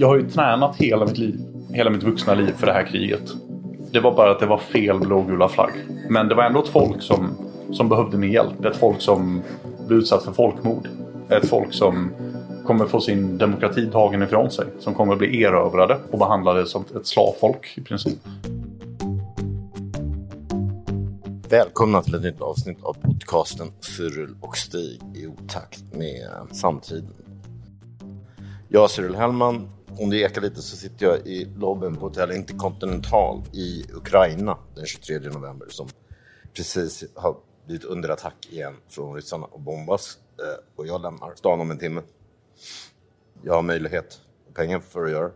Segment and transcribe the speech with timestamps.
[0.00, 1.40] Jag har ju tränat hela mitt liv,
[1.72, 3.22] hela mitt vuxna liv för det här kriget.
[3.92, 5.72] Det var bara att det var fel blågula flagg.
[6.08, 7.34] Men det var ändå ett folk som,
[7.72, 8.64] som behövde min hjälp.
[8.64, 9.42] Ett folk som
[9.86, 10.88] blev utsatt för folkmord.
[11.28, 12.10] Ett folk som
[12.66, 14.66] kommer få sin demokrati tagen ifrån sig.
[14.78, 18.18] Som kommer bli erövrade och behandlade som ett slavfolk i princip.
[21.48, 27.14] Välkomna till ett nytt avsnitt av podcasten Cyril och Stig i otakt med samtiden.
[28.68, 29.68] Jag är Cyril Hellman.
[29.98, 34.86] Om det ekar lite så sitter jag i lobbyn på Hotell Intercontinental i Ukraina den
[34.86, 35.88] 23 november som
[36.54, 40.18] precis har blivit under attack igen från ryssarna och bombas.
[40.38, 42.02] Eh, och jag lämnar stan om en timme.
[43.42, 45.30] Jag har möjlighet och pengar för att göra.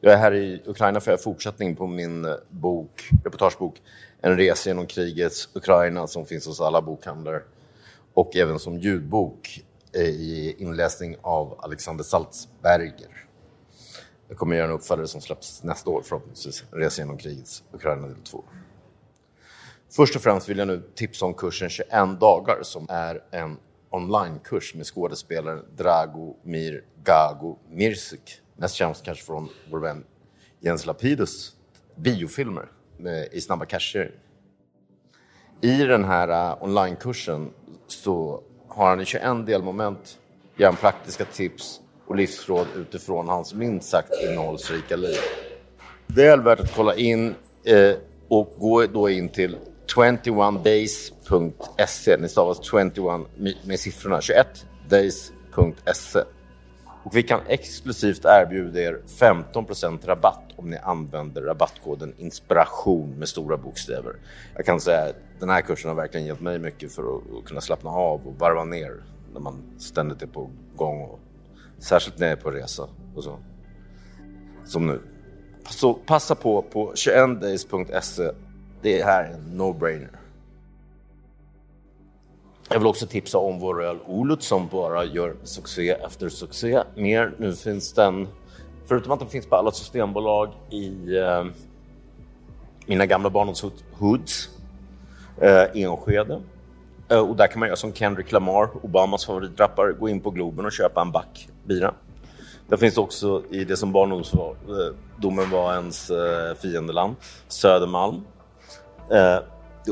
[0.00, 3.82] Jag är här i Ukraina för att fortsättning på min eh, bok, reportagebok
[4.20, 7.42] En resa genom krigets Ukraina som finns hos alla bokhandlare
[8.14, 13.13] och även som ljudbok eh, i inläsning av Alexander Salzberger.
[14.28, 18.16] Jag kommer göra en uppföljare som släpps nästa år förhoppningsvis, resa genom krigets Ukraina del
[18.16, 18.44] 2.
[19.90, 23.56] Först och främst vill jag nu tipsa om kursen 21 dagar som är en
[23.90, 28.40] onlinekurs med skådespelaren Drago Mir Gago Mirsik.
[28.56, 30.04] Mest känd kanske från vår vän
[30.60, 31.56] Jens Lapidus
[31.96, 33.96] biofilmer med, i Snabba cash
[35.60, 37.50] I den här äh, onlinekursen
[37.86, 40.18] så har han i 21 delmoment
[40.56, 45.16] ger han praktiska tips och livsråd utifrån hans minst sagt innehållsrika liv.
[46.06, 47.92] Väl värt att kolla in eh,
[48.28, 49.56] och gå då in till
[49.96, 52.16] 21days.se.
[52.16, 52.96] Ni stavas 21
[53.64, 56.20] med siffrorna 21 days.se.
[57.04, 63.56] Och vi kan exklusivt erbjuda er 15% rabatt om ni använder rabattkoden inspiration med stora
[63.56, 64.16] bokstäver.
[64.56, 67.60] Jag kan säga att den här kursen har verkligen gett mig mycket för att, kunna
[67.60, 69.02] slappna av och varva ner
[69.32, 71.02] när man ständigt är på gång.
[71.02, 71.20] Och,
[71.84, 73.38] särskilt när jag är på resa och så.
[74.64, 75.00] Som nu.
[75.70, 78.30] Så passa på på 21days.se.
[78.82, 80.18] Det här är en no-brainer.
[82.68, 86.82] Jag vill också tipsa om vår öl Olut som bara gör succé efter succé.
[86.96, 88.28] Mer, nu finns den,
[88.86, 91.44] förutom att den finns på alla systembolag i eh,
[92.86, 94.48] mina gamla barndomshoods,
[95.40, 96.40] eh, Enskede.
[97.08, 100.66] Eh, och där kan man göra som Kendrick Lamar, Obamas favoritrappare, gå in på Globen
[100.66, 101.94] och köpa en back bira.
[102.68, 107.16] Det finns också i det som barndomsdomen eh, var ens eh, fiendeland,
[107.48, 108.20] Södermalm.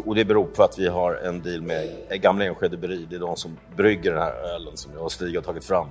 [0.05, 3.07] Och det beror på att vi har en deal med Gamla Enskede Bryggeri.
[3.11, 5.87] Det är de som brygger den här ölen som jag och Stig har tagit fram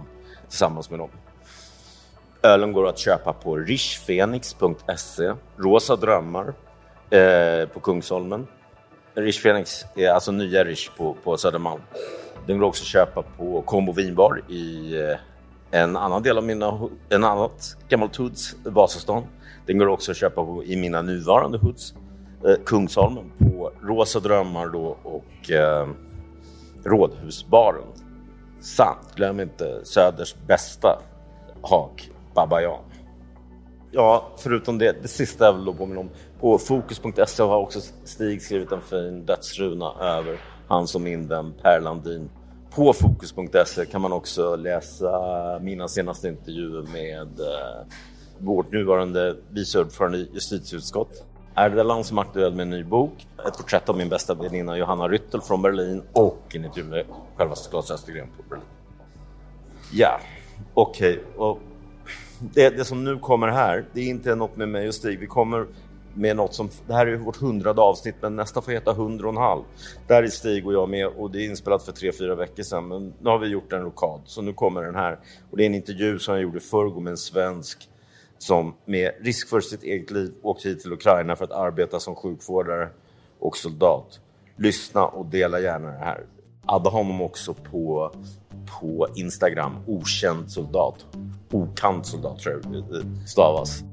[0.49, 1.09] tillsammans med dem.
[2.43, 6.53] Ölen går att köpa på richfenix.se, Rosa drömmar
[7.09, 8.47] eh, på Kungsholmen.
[9.13, 11.81] Rich Fenix alltså nya Rich på, på Södermalm.
[12.47, 15.17] Den går också att köpa på Combo Vinbar i eh,
[15.71, 16.79] en annan del av mina,
[17.09, 19.23] en annat gammalt hoods, Vasastan.
[19.65, 21.93] Den går också att köpa på, i mina nuvarande hoods,
[22.45, 25.87] eh, Kungsholmen, på Rosa Drömmar då och eh,
[26.83, 27.87] Rådhusbaren.
[28.59, 31.01] Samt, glöm inte Söders bästa
[31.61, 32.83] hak, Babajan.
[33.91, 36.09] Ja, förutom det, det sista jag vill påminna om.
[36.41, 41.79] På fokus.se har också Stig skrivit en fin dödsruna över han som min vän Per
[41.81, 42.29] Landin.
[42.75, 47.87] På fokus.se kan man också läsa mina senaste intervjuer med eh,
[48.37, 51.25] vårt nuvarande vice ordförande i justitieutskott.
[51.55, 55.07] Erdelan som är aktuell med en ny bok, ett porträtt av min bästa väninna Johanna
[55.07, 58.65] Ryttel från Berlin och en intervju med självaste Claes Östergren på Berlin.
[59.93, 60.19] Ja,
[60.73, 61.23] okej.
[61.37, 61.71] Okay
[62.53, 65.19] det, det, som nu kommer här, det är inte något med mig och Stig.
[65.19, 65.65] Vi kommer
[66.15, 69.33] med något som, det här är vårt hundrade avsnitt, men nästa får heta hundra och
[69.33, 69.63] en halv.
[70.07, 72.87] Där är Stig och jag med och det är inspelat för tre, fyra veckor sedan,
[72.87, 75.19] men nu har vi gjort en rokad, så nu kommer den här.
[75.51, 77.87] Och det är en intervju som jag gjorde förrgår med en svensk
[78.37, 82.15] som med risk för sitt eget liv åkte hit till Ukraina för att arbeta som
[82.15, 82.89] sjukvårdare
[83.39, 84.19] och soldat.
[84.55, 86.25] Lyssna och dela gärna det här.
[86.65, 88.11] Adda honom också på,
[88.79, 91.05] på Instagram, okänd soldat.
[91.51, 93.83] Okant soldat tror jag det stavas.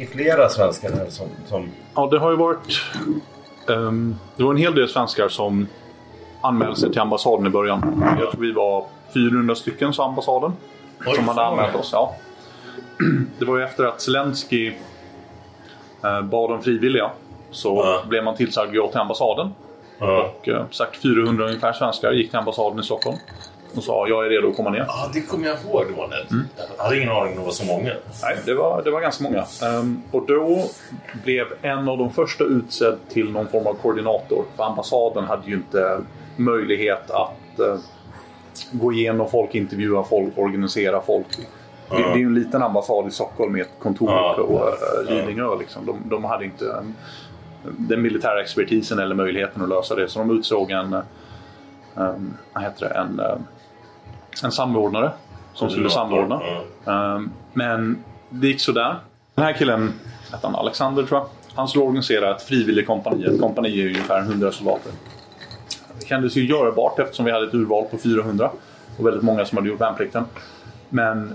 [0.00, 1.68] Är flera svenskar här som, som...
[1.94, 2.80] Ja, det har ju varit...
[3.66, 5.66] Um, det var en hel del svenskar som
[6.42, 8.04] anmälelser till ambassaden i början.
[8.20, 10.52] Jag tror vi var 400 stycken sa ambassaden.
[11.06, 11.90] Oj, som hade anmält oss.
[11.92, 12.14] Ja.
[13.38, 14.72] Det var ju efter att Zelensky
[16.04, 17.10] eh, bad om frivilliga.
[17.50, 18.02] Så Ja.
[18.08, 19.50] blev man tillsagd att gå till ambassaden.
[19.98, 20.22] Ja.
[20.22, 23.16] Och eh, sagt 400 ungefär svenskar gick till ambassaden i Stockholm.
[23.76, 24.84] Och sa jag är redo att komma ner.
[24.88, 25.84] Ja, det kommer jag ihåg.
[25.88, 26.26] Det var det.
[26.76, 27.92] Jag hade ingen aning om det var så många.
[28.22, 29.44] Nej, det var, det var ganska många.
[29.64, 30.64] Ehm, och då
[31.24, 34.44] blev en av de första utsedd till någon form av koordinator.
[34.56, 36.00] För ambassaden hade ju inte
[36.36, 37.76] möjlighet att eh,
[38.72, 41.26] gå igenom folk, intervjua folk, organisera folk.
[41.90, 44.34] Det, det är ju en liten ambassad i Stockholm med ett kontor Ja.
[44.38, 44.52] på
[45.08, 45.58] uh, Lidingö.
[45.58, 45.86] Liksom.
[45.86, 46.94] De, de hade inte um,
[47.62, 50.08] den militära expertisen eller möjligheten att lösa det.
[50.08, 50.94] Så de utsåg en,
[51.94, 53.46] um, vad heter det, en, um,
[54.44, 55.10] en samordnare
[55.54, 56.40] som skulle samordna.
[56.84, 58.96] Um, men det gick sådär.
[59.34, 59.92] Den här killen,
[60.32, 61.26] hette han Alexander tror jag.
[61.54, 63.24] Han skulle organisera ett frivilligkompani.
[63.24, 64.92] Ett kompani är ungefär 100 soldater.
[66.00, 68.50] Det kändes ju görbart eftersom vi hade ett urval på 400.
[68.98, 70.24] Och väldigt många som hade gjort värnplikten.
[70.88, 71.34] Men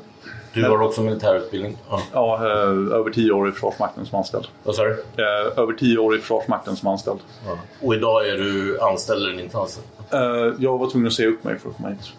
[0.54, 1.78] Du har också militärutbildning?
[1.90, 2.02] Ja.
[2.14, 4.48] ja, eh, över 10 år i Försvarsmakten som anställd.
[4.64, 4.92] Vad sa du?
[5.18, 7.20] Eh, Över 10 år i Försvarsmakten som anställd.
[7.48, 7.58] Ja.
[7.82, 9.88] Och idag är du anställd eller inte anställd?
[10.12, 12.12] Eh, Jag var tvungen att säga upp mig för att komma hit.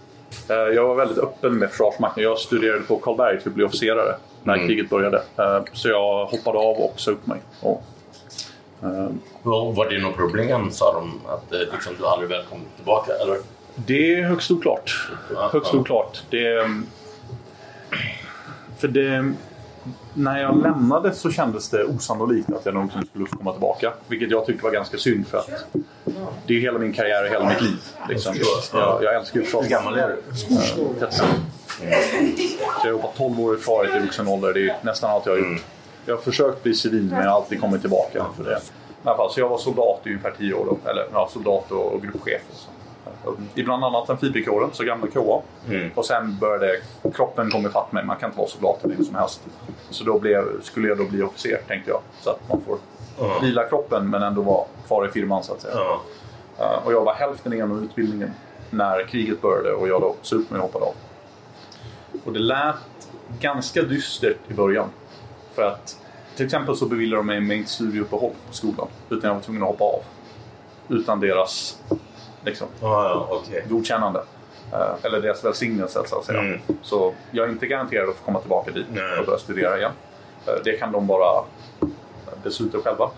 [0.48, 2.22] Eh, Jag var väldigt öppen med Försvarsmakten.
[2.24, 4.66] Jag studerade på Karlberg till att bli officerare när Mm.
[4.68, 5.22] kriget började.
[5.36, 7.38] Eh, Så jag hoppade av och sa upp mig.
[7.60, 7.82] Och,
[8.82, 9.08] eh,
[9.42, 11.20] Var det något problem, sa de?
[11.28, 13.12] Att liksom, du aldrig välkommen tillbaka?
[13.12, 13.38] Eller?
[13.76, 15.08] Det är högst oklart.
[15.52, 16.22] Högst oklart.
[16.30, 16.70] Det,
[18.78, 19.32] för det,
[20.14, 23.92] när jag lämnade så kändes det osannolikt att jag någonsin skulle få komma tillbaka.
[24.08, 25.66] Vilket jag tyckte var ganska synd för att
[26.46, 27.78] det är hela min karriär och hela mitt liv.
[28.08, 28.34] Liksom.
[28.72, 29.46] Jag, jag älskar ju.
[29.46, 30.22] Hur gammal är du?
[30.98, 31.26] 35.
[31.68, 34.54] Så jag har jobbat 12 år i försvaret i vuxen ålder.
[34.54, 35.64] Det är nästan allt jag har gjort.
[36.06, 38.50] Jag har försökt bli civil men jag har alltid kommit tillbaka för det.
[38.50, 40.64] I alla fall, så jag var soldat i ungefär 10 år.
[40.64, 40.90] Då.
[40.90, 42.42] Eller ja, soldat och, och gruppchef.
[42.50, 42.68] Och så.
[43.54, 45.42] I bland annat amfibiekåren, så gamla KA.
[45.94, 46.80] Och sen började
[47.14, 48.04] kroppen komma ifatt mig.
[48.04, 49.40] Man kan inte vara soldat hur länge som helst.
[49.90, 52.00] Så då blev, skulle jag då bli officer tänkte jag.
[52.20, 52.78] Så att man får
[53.18, 53.38] Ja.
[53.42, 55.74] vila kroppen men ändå vara kvar i firman så att säga.
[55.76, 56.00] Ja.
[56.60, 58.30] Uh, och jag var hälften igenom utbildningen
[58.70, 60.94] när kriget började och jag då sa upp mig och hoppade av.
[62.24, 62.74] Och det lät
[63.40, 64.88] ganska dystert i början.
[65.54, 65.98] För att
[66.36, 68.86] till exempel så beviljade de mig mig inte studieuppehåll på skolan.
[69.10, 70.00] Utan jag var tvungen att hoppa av.
[70.88, 71.78] Utan deras
[72.46, 73.64] liksom, ja, okej.
[73.68, 74.22] godkännande.
[74.72, 76.40] Eh, eller deras välsignelse så att säga.
[76.40, 76.60] Mm.
[76.82, 79.18] Så jag är inte garanterad att få komma tillbaka dit Nej.
[79.18, 79.92] och börja studera igen.
[80.46, 81.44] Eh, det kan de bara
[82.42, 83.10] besluta själva.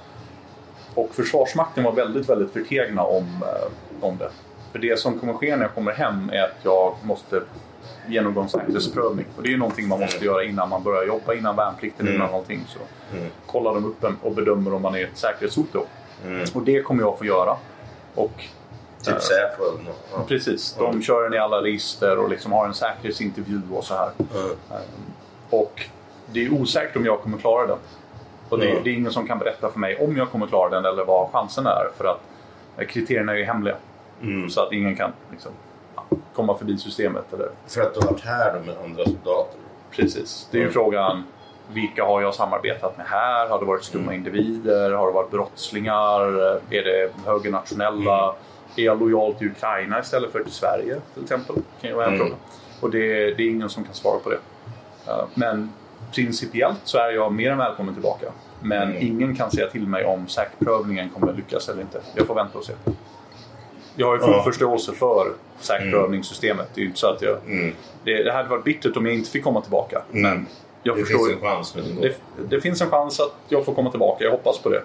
[0.94, 4.30] Och Försvarsmakten var väldigt, väldigt förtegna om, eh, om det.
[4.72, 7.42] För det som kommer ske när jag kommer hem är att jag måste
[8.08, 9.26] genomgå en säkerhetsprövning.
[9.36, 12.30] Och det är ju någonting man måste göra innan man börjar jobba, innan värnplikten, innan
[12.30, 12.64] någonting.
[12.68, 12.78] Så
[13.46, 15.84] kollar de upp en och bedömer om man är ett säkerhetshot då.
[16.54, 17.56] Och det kommer jag få göra.
[18.14, 18.44] Och
[19.12, 19.62] Typ Säpo.
[20.12, 20.18] Ja.
[20.28, 20.76] Precis.
[20.78, 24.10] De kör den i alla register och liksom har en säkerhetsintervju och så här.
[24.70, 24.76] Ja.
[25.50, 25.82] Och
[26.32, 27.78] det är osäkert om jag kommer klara den.
[28.48, 28.80] Och det, Ja.
[28.84, 31.30] det är ingen som kan berätta för mig om jag kommer klara den eller vad
[31.32, 31.88] chansen är.
[31.96, 32.20] För att
[32.88, 33.76] kriterierna är ju hemliga.
[34.22, 34.50] Mm.
[34.50, 35.52] Så att ingen kan liksom,
[36.34, 37.32] komma förbi systemet.
[37.32, 39.58] Eller, För att du har varit här då med andra soldater?
[39.90, 40.48] precis.
[40.50, 40.72] Det är ju Mm.
[40.72, 41.24] frågan
[41.72, 43.48] vilka har jag samarbetat med här?
[43.48, 44.90] Har det varit skumma individer?
[44.90, 46.20] Har det varit brottslingar?
[46.70, 48.34] Är det högernationella?
[48.76, 51.56] Är jag lojal till Ukraina istället för till Sverige till exempel?
[51.80, 52.26] kan ju vara en Mm.
[52.26, 52.36] fråga.
[52.80, 54.36] Och det, det är ingen som kan svara på det.
[55.08, 55.72] Uh, Men
[56.14, 58.26] principiellt så är jag mer än välkommen tillbaka.
[58.60, 59.06] Men Mm.
[59.06, 62.00] ingen kan säga till mig om säkerprövningen kommer att lyckas eller inte.
[62.14, 62.72] Jag får vänta och se.
[63.96, 64.42] Jag har ju full Ja.
[64.44, 66.68] förståelse för säkerprövningssystemet.
[66.74, 67.36] Det är ju inte så att jag...
[67.46, 67.74] Mm.
[68.04, 70.02] Det, det hade varit bittert om jag inte fick komma tillbaka.
[70.10, 70.46] Men
[70.82, 72.14] jag Det förstår finns ju- en chans det,
[72.48, 74.24] det finns en chans att jag får komma tillbaka.
[74.24, 74.82] Jag hoppas på det.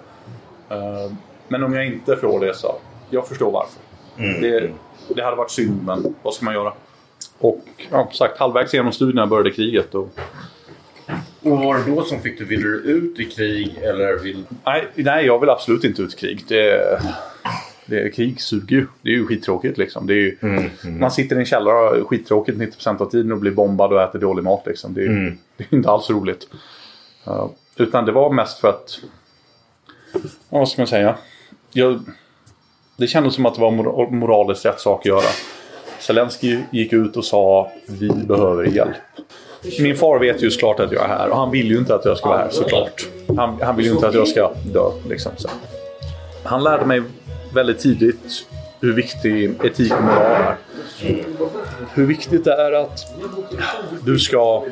[0.68, 1.12] Eh,
[1.48, 2.74] men om jag inte får det så
[3.14, 3.80] jag förstår varför.
[4.18, 4.40] Mm.
[4.40, 4.70] Det,
[5.16, 6.72] det hade varit synd, men vad ska man göra?
[7.38, 9.94] Och ja, som sagt, halvvägs genom studierna började kriget.
[9.94, 10.08] Och,
[11.42, 12.46] Och var det då som fick dig?
[12.46, 14.44] Ville du ut i krig eller vill...
[14.64, 16.44] nej, nej, jag vill absolut inte ut i krig.
[16.48, 17.00] Det,
[17.86, 18.86] det, krig suger ju.
[19.02, 19.78] Det är ju skittråkigt.
[19.78, 20.06] Liksom.
[20.06, 20.36] Det är ju,
[20.82, 24.02] Man sitter i en källare och har skittråkigt 90% av tiden och blir bombad och
[24.02, 24.62] äter dålig mat.
[24.66, 24.94] Liksom.
[24.94, 25.38] Det, är, Mm.
[25.56, 26.48] det är inte alls roligt.
[27.28, 28.98] Uh, utan det var mest för att...
[30.48, 31.16] Vad ska man säga?
[31.72, 32.00] Jag,
[32.96, 35.30] det kändes som att det var mor- moraliskt rätt sak att göra.
[36.00, 38.94] Zelensky gick ut och sa vi behöver hjälp.
[39.80, 42.04] Min far vet ju såklart att jag är här och han vill ju inte att
[42.04, 43.06] jag ska vara här såklart.
[43.36, 44.90] Han, han vill ju inte att jag ska dö.
[45.08, 45.48] Liksom, så.
[46.42, 47.02] Han lärde mig
[47.54, 48.46] väldigt tidigt
[48.80, 50.56] hur viktig etik och moral är.
[51.94, 53.06] Hur viktigt det är att
[54.04, 54.64] du ska,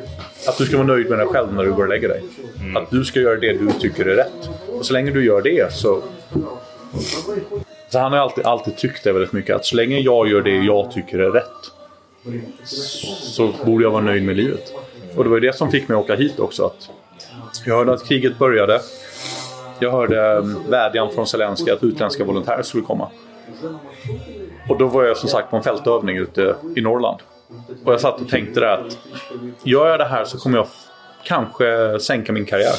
[0.47, 2.23] att du ska vara nöjd med dig själv när du går och lägger dig.
[2.75, 4.49] Att du ska göra det du tycker är rätt.
[4.79, 6.01] Och så länge du gör det så
[7.89, 9.55] så han har alltid, alltid tyckt det väldigt mycket.
[9.55, 11.71] Att så länge jag gör det jag tycker är rätt.
[13.19, 14.73] Så borde jag vara nöjd med livet.
[15.15, 16.65] Och det var ju det som fick mig att åka hit också.
[16.65, 16.89] Att
[17.65, 18.81] jag hörde att kriget började.
[19.79, 23.09] Jag hörde mm, vädjan från Zelenskyj att utländska volontärer skulle komma.
[24.69, 27.19] Och då var jag som sagt på en fältövning ute i Norrland.
[27.85, 28.97] Och jag satt och tänkte där att
[29.63, 30.67] gör jag det här så kommer jag
[31.23, 32.75] kanske sänka min karriär.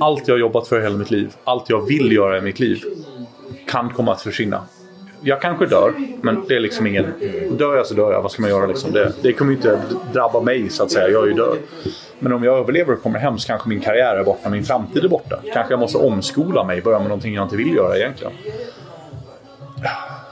[0.00, 2.84] Allt jag har jobbat för hela mitt liv, allt jag vill göra i mitt liv
[3.66, 4.62] kan komma att försvinna.
[5.20, 7.04] Jag kanske dör, men det är liksom ingen...
[7.58, 8.22] Dör jag så dör jag.
[8.22, 8.92] Vad ska man göra liksom?
[8.92, 9.80] Det, det kommer ju inte
[10.12, 11.08] drabba mig så att säga.
[11.08, 11.58] Jag är ju död.
[12.18, 15.04] Men om jag överlever och kommer hem så kanske min karriär är borta, min framtid
[15.04, 15.38] är borta.
[15.52, 18.32] Kanske jag måste omskola mig, börja med någonting jag inte vill göra egentligen.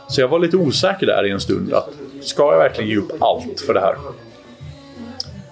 [0.08, 1.72] Så jag var lite osäker där i en stund.
[1.72, 1.88] att
[2.20, 3.94] Ska jag verkligen ge upp allt för det här?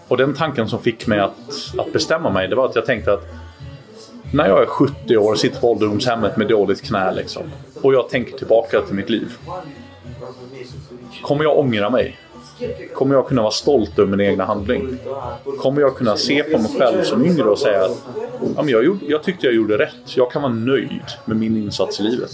[0.08, 1.32] Och den tanken som fick mig att,
[1.78, 3.26] att bestämma mig, det var att jag tänkte att
[4.32, 7.42] när jag är 70 år och sitter på ålderdomshemmet med dåligt knä liksom,
[7.82, 9.32] och jag tänker tillbaka till mitt liv.
[11.22, 12.18] Kommer jag ångra mig?
[12.94, 14.98] Kommer jag kunna vara stolt över min egna handling?
[15.58, 18.06] Kommer jag kunna se på mig själv som yngre och säga att
[18.56, 20.16] ja, men jag, gjorde, jag tyckte jag gjorde rätt.
[20.16, 22.30] Jag kan vara nöjd med min insats i livet.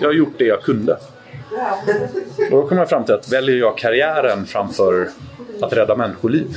[0.00, 0.98] Jag har gjort det jag kunde.
[2.50, 5.08] Och då kommer jag fram till att väljer jag karriären framför
[5.60, 6.56] att rädda människoliv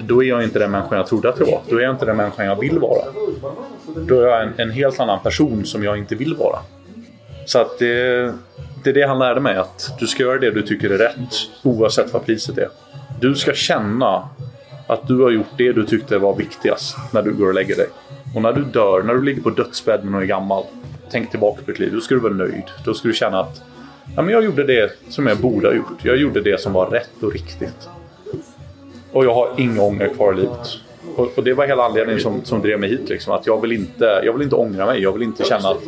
[0.00, 1.60] då är jag inte den människan jag trodde att jag var.
[1.68, 3.04] Då är jag inte den människan jag vill vara.
[3.96, 6.58] Då är jag en, en helt annan person som jag inte vill vara.
[7.46, 8.32] Så att det,
[8.84, 9.56] det är det han lärde mig.
[9.56, 12.68] Att du ska göra det du tycker är rätt oavsett vad priset är.
[13.20, 14.28] Du ska känna
[14.86, 17.88] att du har gjort det du tyckte var viktigast när du går och lägger dig.
[18.34, 20.64] Och när du dör, när du ligger på dödsbädden och är gammal.
[21.10, 21.92] Tänk tillbaka på ditt liv.
[21.92, 22.64] Då ska du vara nöjd.
[22.84, 23.62] Då ska du känna att
[24.16, 25.98] ja, men jag gjorde det som jag borde ha gjort.
[26.02, 27.88] Jag gjorde det som var rätt och riktigt.
[29.12, 30.78] Och jag har inga ånger kvar i livet.
[31.16, 33.08] Och, och, det var hela anledningen som, som drev mig hit.
[33.08, 35.02] Liksom, att jag vill, inte, jag vill inte ångra mig.
[35.02, 35.82] Jag vill inte känna att,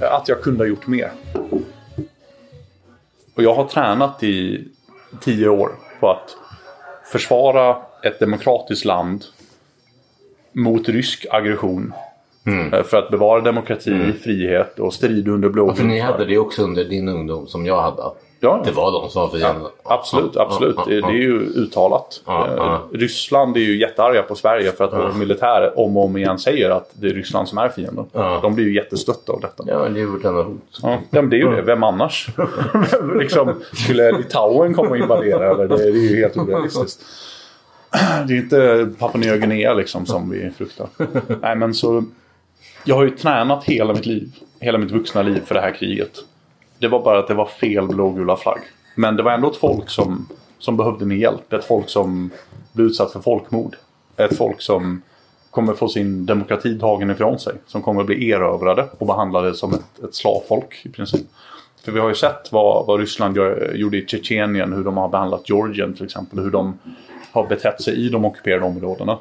[0.00, 1.10] att jag kunde ha gjort mer.
[3.34, 4.64] Och jag har tränat i
[5.20, 6.36] tio år på att
[7.04, 9.24] försvara ett demokratiskt land
[10.52, 11.92] mot rysk aggression.
[12.46, 12.84] Mm.
[12.84, 14.12] För att bevara demokrati, mm.
[14.12, 17.66] frihet och strid under blå ja, För ni hade det också under din ungdom som
[17.66, 18.02] jag hade.
[18.40, 18.62] Ja.
[18.64, 19.70] Det var de som var fiender?
[19.84, 20.76] Ja, absolut, absolut.
[20.86, 22.22] Det, det, är ju uttalat.
[22.28, 26.38] Eh, Ryssland är ju jättearga på Sverige för att vår militär om och om igen
[26.38, 28.06] säger att det är Ryssland som är fienden.
[28.42, 29.64] De blir ju jättestötta av detta.
[29.66, 30.80] Ja, det är ju vårt enda hot.
[30.82, 31.62] Ja, men det är ju det.
[31.62, 32.28] Vem annars?
[33.18, 35.50] liksom, skulle Litauen komma och invadera?
[35.50, 35.68] Eller?
[35.68, 37.02] Det, är ju helt orealistiskt.
[38.26, 40.86] Det är inte Papua Nya Guinea liksom som vi fruktar.
[41.42, 42.04] Nej, men så...
[42.84, 44.32] Jag har ju tränat hela mitt liv.
[44.60, 46.24] Hela mitt vuxna liv för det här kriget.
[46.84, 48.60] Det var bara att det var fel blågula flagg.
[48.94, 51.52] Men det var ändå ett folk som, som behövde min hjälp.
[51.52, 52.30] Ett folk som
[52.72, 53.76] blev utsatt för folkmord.
[54.16, 55.02] Ett folk som
[55.50, 57.52] kommer få sin demokrati tagen ifrån sig.
[57.66, 61.26] Som kommer bli erövrade och behandlade som ett, ett slavfolk i princip.
[61.84, 65.08] För vi har ju sett vad, vad Ryssland gör, gjorde i Tjetjenien, hur de har
[65.08, 66.38] behandlat Georgien till exempel.
[66.38, 66.78] Hur de
[67.32, 69.18] har betett sig i de ockuperade områdena.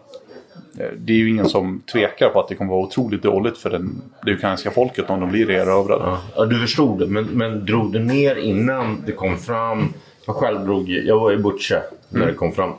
[0.80, 3.70] Eh, det är ju ingen som tvekar på att det kommer vara otroligt dåligt för
[3.70, 6.04] den, det ukrainska folket om de blir erövrade.
[6.06, 7.08] Ja, ja, du förstod det.
[7.08, 9.94] Men, men drog du ner innan det kom fram?
[10.26, 12.34] Jag själv drog Jag var i Butja när mm.
[12.34, 12.72] det kom fram.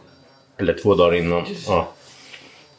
[0.57, 1.43] Eller två dagar innan.
[1.69, 1.89] Ja.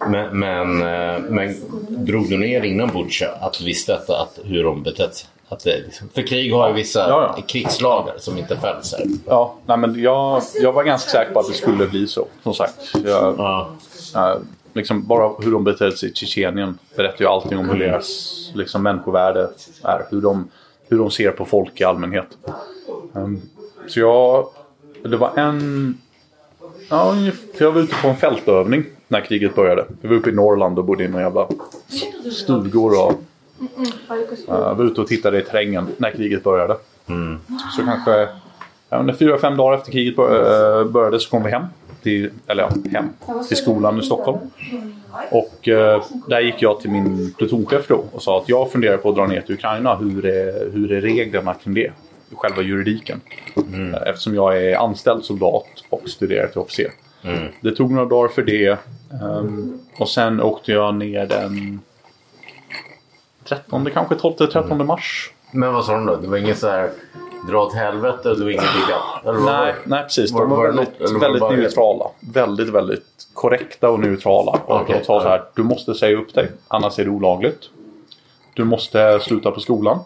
[0.07, 1.55] Men, men, eh, men
[1.89, 5.29] drog du ner innan Butja att du visste att, att, hur de betett sig?
[5.50, 7.43] Att det, liksom- för krig har ju vissa ja, ja.
[7.48, 9.05] krigslagar som inte följs här.
[9.27, 12.27] Ja, nej, men jag, jag var ganska säker på att det skulle bli så.
[12.43, 12.91] Som sagt.
[12.93, 13.69] Jag, ja.
[14.13, 14.41] jag,
[14.75, 17.88] liksom bara hur de betedde sig i Tjetjenien berättar ju allting om hur mm.
[17.88, 19.50] deras liksom, människovärde
[19.84, 20.05] är.
[20.12, 20.50] Hur de,
[20.89, 22.27] hur de ser på folk i allmänhet.
[23.13, 23.41] Um,
[23.88, 24.48] så jag...
[25.03, 25.98] Det var en...
[26.89, 27.15] Ja,
[27.58, 29.86] jag var ute på en fältövning när kriget började.
[30.01, 31.48] Jag var uppe i Norrland och bodde i några jävla
[32.32, 33.13] stugor och
[34.48, 36.77] uh, var ute och tittade i terrängen när kriget började.
[37.08, 37.39] Mm.
[37.77, 38.27] Så kanske
[38.89, 41.63] ja, fyra, fem dagar efter kriget började så kom vi hem
[42.05, 43.09] till, eller ja, hem
[43.47, 44.39] till skolan i Stockholm.
[45.31, 49.09] Och eh, där gick jag till min plutonchef då och sa att jag funderar på
[49.09, 49.95] att dra ner till Ukraina.
[49.95, 51.91] Hur är, hur är reglerna kring det?
[52.35, 53.21] Själva juridiken.
[53.74, 53.93] Mm.
[53.93, 56.91] Eftersom jag är anställd soldat och studerar till officer.
[57.24, 57.47] Mm.
[57.62, 58.77] Det tog några dagar för det.
[59.24, 61.79] Um, och sen åkte jag ner den
[63.47, 64.88] 13, kanske 12-13 mm.
[64.88, 65.31] mars.
[65.51, 66.15] Men vad sa de då?
[66.15, 66.89] Det var inget så här
[67.47, 69.39] dra åt helvete och du inget bygga?
[69.39, 70.31] Nej, nej, precis.
[70.31, 72.05] De var, var väldigt, något, väldigt var neutrala.
[72.33, 74.51] Väldigt, väldigt korrekta och neutrala.
[74.65, 74.99] Och okay.
[74.99, 77.69] de sa så här, du måste säga upp dig, annars är det olagligt.
[78.53, 79.99] Du måste sluta på skolan.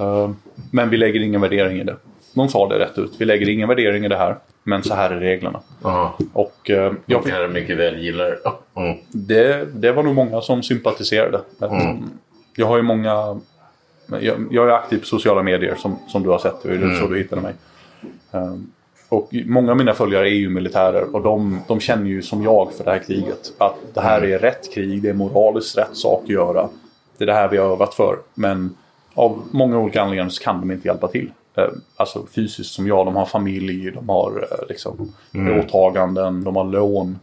[0.00, 0.30] Uh,
[0.70, 1.96] men vi lägger ingen värdering i det.
[2.34, 3.12] De sa det rätt ut.
[3.18, 4.36] Vi lägger ingen värdering i det här.
[4.62, 5.60] Men så här är reglerna.
[5.82, 6.18] Aha.
[6.32, 8.38] Och, uh, jag kan mycket väl gilla det.
[8.76, 8.98] Mm.
[9.10, 9.64] det.
[9.74, 11.40] Det var nog många som sympatiserade.
[11.60, 12.10] Mm.
[12.56, 13.40] Jag har ju många
[14.06, 16.62] Jag, jag är aktiv på sociala medier som, som du har sett.
[16.62, 17.00] Det är mm.
[17.00, 17.54] så du hittade mig.
[18.30, 18.72] Um,
[19.08, 22.72] och många av mina följare är ju militärer och de, de känner ju som jag
[22.72, 23.52] för det här kriget.
[23.58, 26.68] Att det här är rätt krig, det är moraliskt rätt sak att göra.
[27.18, 28.18] Det är det här vi har övat för.
[28.34, 28.76] Men
[29.14, 31.30] av många olika anledningar så kan de inte hjälpa till.
[31.56, 35.60] Eh, alltså fysiskt som jag, de har familj, de har eh, liksom, mm.
[35.60, 37.18] åtaganden, de har lån.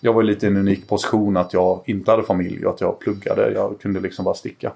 [0.00, 2.98] Jag var lite i en unik position att jag inte hade familj och att jag
[2.98, 3.52] pluggade.
[3.52, 4.72] Jag kunde liksom bara sticka.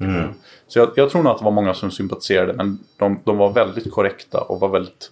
[0.00, 0.28] Mm.
[0.66, 3.52] Så jag, jag, tror nog att det var många som sympatiserade men de, de var
[3.52, 5.10] väldigt korrekta och var väldigt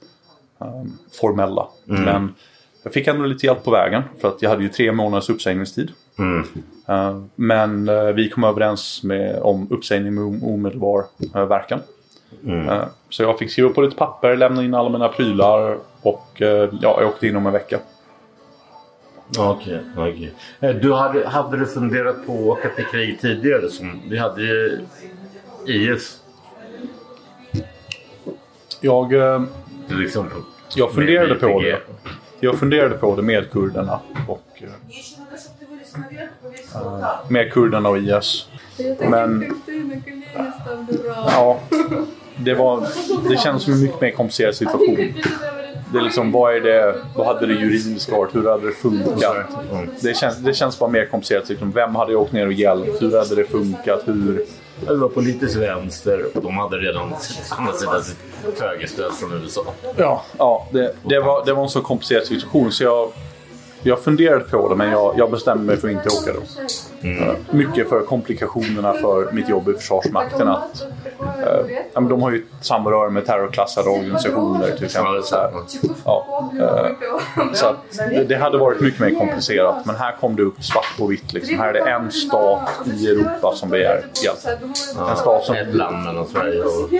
[0.58, 1.68] um, formella.
[1.88, 2.02] Mm.
[2.02, 2.34] Men
[2.82, 5.92] jag fick ändå lite hjälp på vägen för att jag hade ju tre månaders uppsägningstid.
[6.18, 6.44] Mm.
[6.88, 11.04] Uh, men uh, vi kom överens med, om uppsägning med omedelbar
[11.36, 11.80] uh, verkan.
[12.44, 12.84] Mm.
[13.10, 17.06] så jag fick skriva på lite papper, lämna in alla mina prylar och ja, jag
[17.06, 17.78] åkte in om en vecka.
[19.38, 19.80] Okej.
[19.96, 20.30] Okay,
[20.60, 20.72] okay.
[20.72, 23.68] Du hade, hade du funderat på att åka till krig tidigare?
[23.70, 24.80] Som, vi hade ju
[25.66, 26.20] IS.
[28.80, 29.12] Jag...
[29.88, 30.38] Till exempel.
[30.74, 31.80] Jag funderade på det.
[32.40, 34.62] Jag funderade på det med kurderna och...
[34.62, 34.70] Uh,
[37.28, 38.48] med kurderna och IS.
[39.00, 39.54] Men...
[41.26, 41.60] Ja.
[42.36, 42.88] Det, var,
[43.28, 44.96] det känns som en mycket mer komplicerad situation.
[45.92, 48.34] Det är liksom, vad är det, vad hade det juridiska varit?
[48.34, 49.36] Hur hade det funkat?
[50.00, 51.48] Det, känns, det känns bara mer komplicerat.
[51.48, 53.02] Liksom, vem hade åkt ner och hjälpt?
[53.02, 54.02] Hur hade det funkat?
[54.04, 54.44] Hur,
[54.80, 57.14] det var politiskt vänster och de hade redan
[57.50, 59.64] andra sidan sitt högerstöd från USA.
[59.96, 63.12] Ja, ja det, det, var, det var en så komplicerad situation så jag,
[63.82, 66.40] jag funderade på det men jag, jag bestämde mig för att inte åka då.
[67.02, 67.36] Mm.
[67.50, 70.48] Mycket för komplikationerna för mitt jobb i Försvarsmakten.
[70.48, 70.86] Att,
[71.94, 75.22] eh, de har ju samröre med terrorklassade organisationer till exempel.
[75.22, 75.50] Så, här.
[76.04, 77.76] Ja, eh, så att,
[78.28, 79.86] det hade varit mycket mer komplicerat.
[79.86, 81.32] Men här kom det upp svart på vitt.
[81.32, 81.58] Liksom.
[81.58, 84.60] Här är det en stat i Europa som begär hjälp.
[85.10, 85.56] En stat som...
[85.56, 86.90] Ett land mellan Sverige och...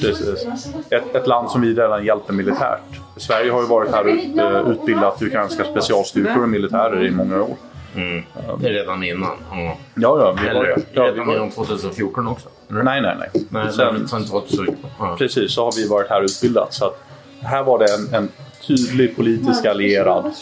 [0.00, 0.46] Precis.
[0.90, 2.80] Ett, ett land som vi redan hjälper militärt.
[3.16, 7.56] Sverige har ju varit här och eh, utbildat ukrainska specialstyrkor och militärer i många år.
[7.94, 8.24] Mm.
[8.60, 9.36] Det är redan innan?
[9.52, 9.66] Mm.
[9.66, 10.36] Ja, ja.
[10.42, 12.48] Vi Eller var, ja, redan innan 2014 också?
[12.68, 13.44] Nej, nej, nej.
[13.48, 14.90] nej sen, sen 2014.
[14.98, 15.16] Ja.
[15.18, 16.74] Precis, så har vi varit här utbildat.
[16.74, 17.02] Så att
[17.42, 18.28] här var det en, en
[18.66, 20.32] tydlig politisk allierad.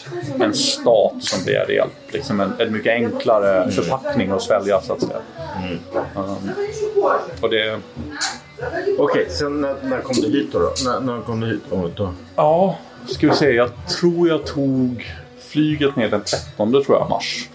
[0.41, 1.93] En stat som begärde hjälp.
[2.09, 3.71] Liksom en, en mycket enklare mm.
[3.71, 5.21] förpackning att svälja så att säga.
[5.63, 5.79] Mm.
[6.15, 6.51] Um,
[7.41, 7.81] och det...
[8.59, 10.59] Okej, okay, sen när, när, kom du hit då?
[10.59, 10.73] då?
[10.85, 11.63] När, när kom du hit?
[11.97, 12.13] Då?
[12.37, 13.51] Ja, ska vi se.
[13.51, 15.15] Jag tror jag tog
[15.49, 17.49] flyget ner den 13 tror jag mars.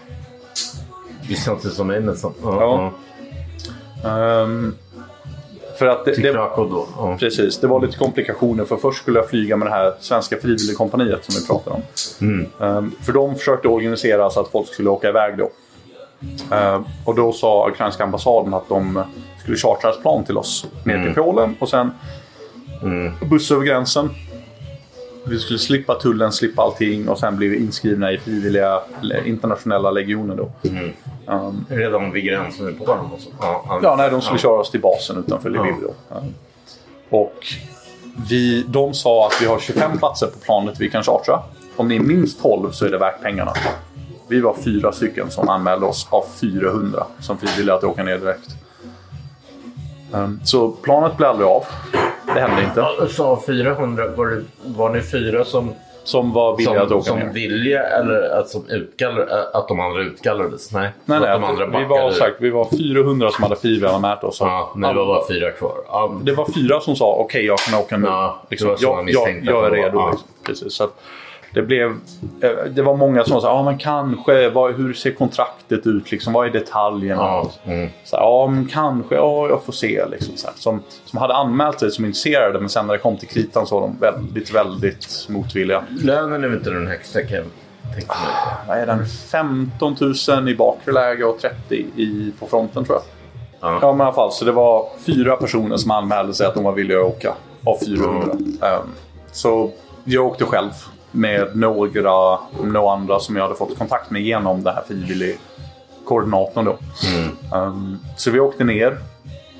[1.29, 2.33] Det känns som en nästan.
[2.43, 2.91] Ja.
[4.03, 4.75] Um,
[5.79, 6.87] för att det, det, då.
[6.97, 7.17] Ja.
[7.19, 8.65] Precis, det var lite komplikationer.
[8.65, 11.81] För först skulle jag flyga med det här svenska frivilligkompaniet som vi pratade om.
[12.21, 12.47] Mm.
[12.57, 15.49] Um, för de försökte organisera så att folk skulle åka iväg då.
[16.55, 19.03] Uh, och då sa ukrainska ambassaden att de
[19.39, 21.13] skulle chartra ett plan till oss ner till mm.
[21.13, 21.91] Polen och sen
[22.81, 23.13] mm.
[23.29, 24.09] buss över gränsen.
[25.23, 28.81] Vi skulle slippa tullen, slippa allting och sen bli inskrivna i frivilliga
[29.25, 30.51] internationella legioner då.
[30.69, 30.91] Mm.
[31.27, 32.97] Um, Redan vid gränsen med Polen?
[33.39, 34.41] Ja, ja, nej, de skulle ja.
[34.41, 36.15] köra oss till basen utanför Lviv då.
[36.15, 36.33] Um,
[37.09, 37.45] och
[38.29, 41.39] vi, de sa att vi har 25 platser på planet vi kan chartra.
[41.75, 43.53] Om ni är minst 12 så är det värt pengarna.
[44.27, 48.49] Vi var fyra stycken som anmälde oss av 400 som frivilliga att åka ner direkt.
[50.11, 51.65] Um, så planet blev aldrig av.
[52.33, 53.13] Det hände inte.
[53.13, 54.07] Sa 400.
[54.15, 57.25] Var, det, var ni fyra som som var villiga som, att åka som ner.
[57.25, 60.71] Som villiga eller att, som utkallade, att de andra utkallades?
[60.71, 64.23] Nej, nej, nej de andra vi, var, sagt, vi var 400 som hade frivilliga mätt
[64.23, 64.37] oss.
[64.39, 65.75] Ja, men det var bara fyra kvar.
[65.87, 66.19] Ja.
[66.23, 68.07] Det var fyra som sa okej, okay, jag kan åka nu.
[68.07, 69.97] Ja, liksom, jag, jag, jag, är redo.
[69.97, 70.09] Ja.
[70.09, 70.27] Liksom.
[70.43, 71.01] Precis, så att,
[71.53, 71.89] det, blev,
[72.41, 76.11] eh, det var många som sa ah, men kanske, vad, hur ser kontraktet ut?
[76.11, 77.21] Liksom, vad är detaljerna?
[77.21, 77.89] Ja, mm.
[78.03, 80.05] så ja, men kanske, ja, jag får se.
[80.11, 80.55] Liksom, så här.
[80.57, 83.79] Som, som hade anmält sig som intresserade men sen när det kom till kritan så
[83.79, 85.83] var de väldigt, väldigt motvilliga.
[85.89, 87.51] Lönen är inte den högsta Kevin?
[88.07, 88.15] Ah,
[88.67, 89.05] vad är den?
[89.05, 89.95] 15
[90.29, 93.03] 000 i bakre läge och 30 i, på fronten tror jag.
[93.61, 93.79] Ja.
[93.81, 94.31] ja, men i alla fall.
[94.31, 97.33] Så det var fyra personer som anmälde sig att de var villiga att åka
[97.65, 98.23] av 400.
[98.23, 98.57] Mm.
[98.61, 98.93] Um,
[99.31, 99.71] så
[100.03, 100.71] jag åkte själv
[101.11, 106.77] med några, några andra som jag hade fått kontakt med genom det här frivilligkoordinatorn då.
[107.15, 107.63] Mm.
[107.67, 108.97] Um, så vi åkte ner.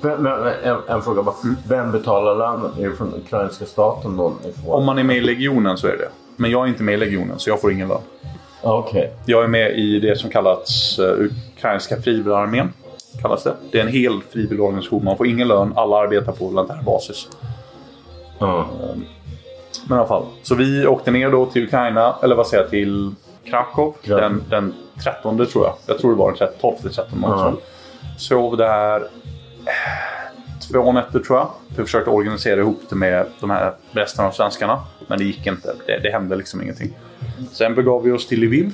[0.00, 0.26] Men,
[0.64, 1.34] en, en, fråga bara.
[1.44, 1.56] Mm.
[1.68, 2.70] Vem betalar lönen?
[2.78, 4.32] Är det från ukrainska staten då?
[4.66, 6.08] Om man är med i legionen så är det.
[6.36, 8.00] Men jag är inte med i legionen så jag får ingen lön.
[8.62, 9.08] Okay.
[9.26, 12.72] Jag är med i det som kallas uh, Ukrainska frivilligarmén.
[13.20, 13.54] Kallas det.
[13.70, 15.04] det är en hel frivilligorganisation.
[15.04, 15.72] Man får ingen lön.
[15.76, 17.28] Alla arbetar på volontär basis.
[18.40, 18.54] Mm.
[18.54, 19.04] Um,
[19.88, 20.26] men i alla fall.
[20.42, 23.14] Så vi åkte ner då till Ukraina, eller vad säger jag, till
[23.44, 23.94] Krakow.
[24.02, 24.16] Ja.
[24.16, 25.74] Den, den 13 tror jag.
[25.86, 27.44] Jag tror det var den 12-13 också.
[27.46, 27.56] Mm.
[28.18, 29.02] Sov där.
[30.72, 31.50] två nätter tror jag.
[31.76, 34.80] Vi försökte organisera ihop det med de här resten av svenskarna.
[35.06, 35.74] Men det gick inte.
[35.86, 36.98] Det, det hände liksom ingenting.
[37.52, 38.72] Sen begav vi oss till Lviv.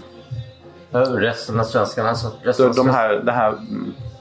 [0.92, 2.14] Resten av svenskarna.
[2.14, 3.54] Så resten de svenskarna- här, det här,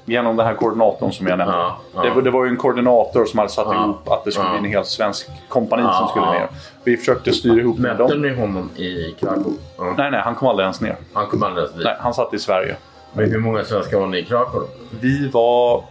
[0.09, 1.55] genom den här koordinatorn som jag nämnde.
[1.57, 2.01] Ja, ja.
[2.01, 4.49] Det, var- det var ju en koordinator som hade satt Ja, ihop att det skulle
[4.49, 6.47] bli en hel svensk kompani som skulle ner.
[6.83, 8.21] Vi försökte styra ihop med Mötte dem.
[8.21, 9.53] ni honom i Krakow?
[9.97, 10.95] Nej, nej, han kom aldrig ens ner.
[11.13, 11.83] Han kom alldeles dit.
[11.85, 12.75] Nej, han satt i Sverige.
[13.13, 14.67] Men hur många svenskar var ni i Krakow då?
[14.99, 15.83] Vi var...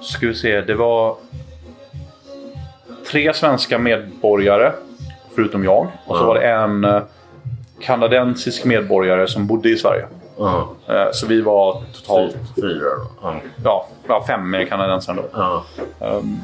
[0.00, 1.16] Ska vi se, det var...
[3.10, 4.72] Tre svenska medborgare,
[5.34, 5.86] förutom jag.
[6.06, 7.02] Och så var det en eh,
[7.80, 10.06] kanadensisk medborgare som bodde i Sverige.
[10.38, 12.88] Eh, Så vi var totalt Fyra
[13.22, 13.40] då?
[13.64, 13.86] Ja.
[14.08, 15.62] ja, fem med kanadensaren då.
[16.06, 16.40] Ehm,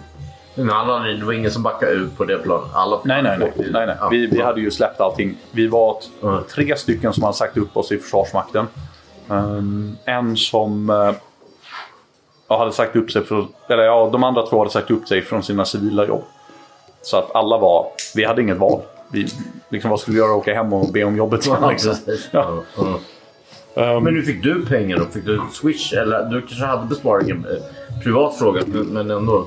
[0.55, 2.69] Men alla, det var ingen som backade ut på det planet?
[2.75, 3.53] Alla Nej, nej, nej.
[3.57, 3.97] nej, nej.
[4.11, 5.37] Vi, vi hade ju släppt allting.
[5.51, 5.97] Vi var
[6.55, 8.67] tre stycken som hade sagt upp oss i Försvarsmakten.
[9.31, 10.89] Ehm, en som
[12.49, 15.23] ja, hade sagt upp sig för, eller ja, de andra två hade sagt upp sig
[15.23, 16.25] från sina civila jobb.
[17.03, 18.81] Så att alla var, vi hade inget val.
[19.11, 19.29] Vi,
[19.69, 20.33] liksom, vad skulle vi göra?
[20.33, 21.57] Åka hem och be om jobbet sen?
[21.69, 21.95] Liksom.
[22.31, 22.63] Ja.
[23.77, 25.05] Ehm, Men hur fick du pengar då?
[25.05, 25.93] Fick du Swish?
[25.93, 27.47] Eller du kanske hade besparingen?
[27.51, 29.47] eh, Privat fråga, men, ändå.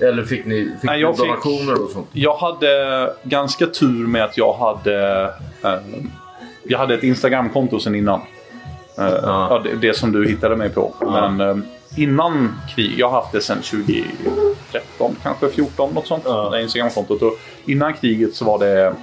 [0.00, 2.06] Eller fick ni fick nej, ni jag fick- donationer och sånt?
[2.12, 5.22] Jag hade ganska tur med att jag hade
[5.64, 5.74] eh,
[6.64, 8.20] Jag hade ett Instagramkonto sen innan.
[8.98, 9.60] Eh, ja.
[9.64, 10.94] det, det som du hittade mig på.
[11.00, 11.56] Men eh,
[11.96, 16.24] innan krig, jag har haft det sedan 2013, kanske 14 något sånt.
[16.24, 17.22] Här Instagramkontot.
[17.22, 17.32] Och
[17.66, 18.94] innan kriget så var det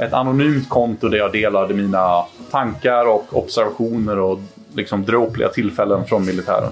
[0.00, 4.38] ett anonymt konto där jag delade mina tankar och observationer och
[4.74, 6.70] liksom dråpliga tillfällen från militären.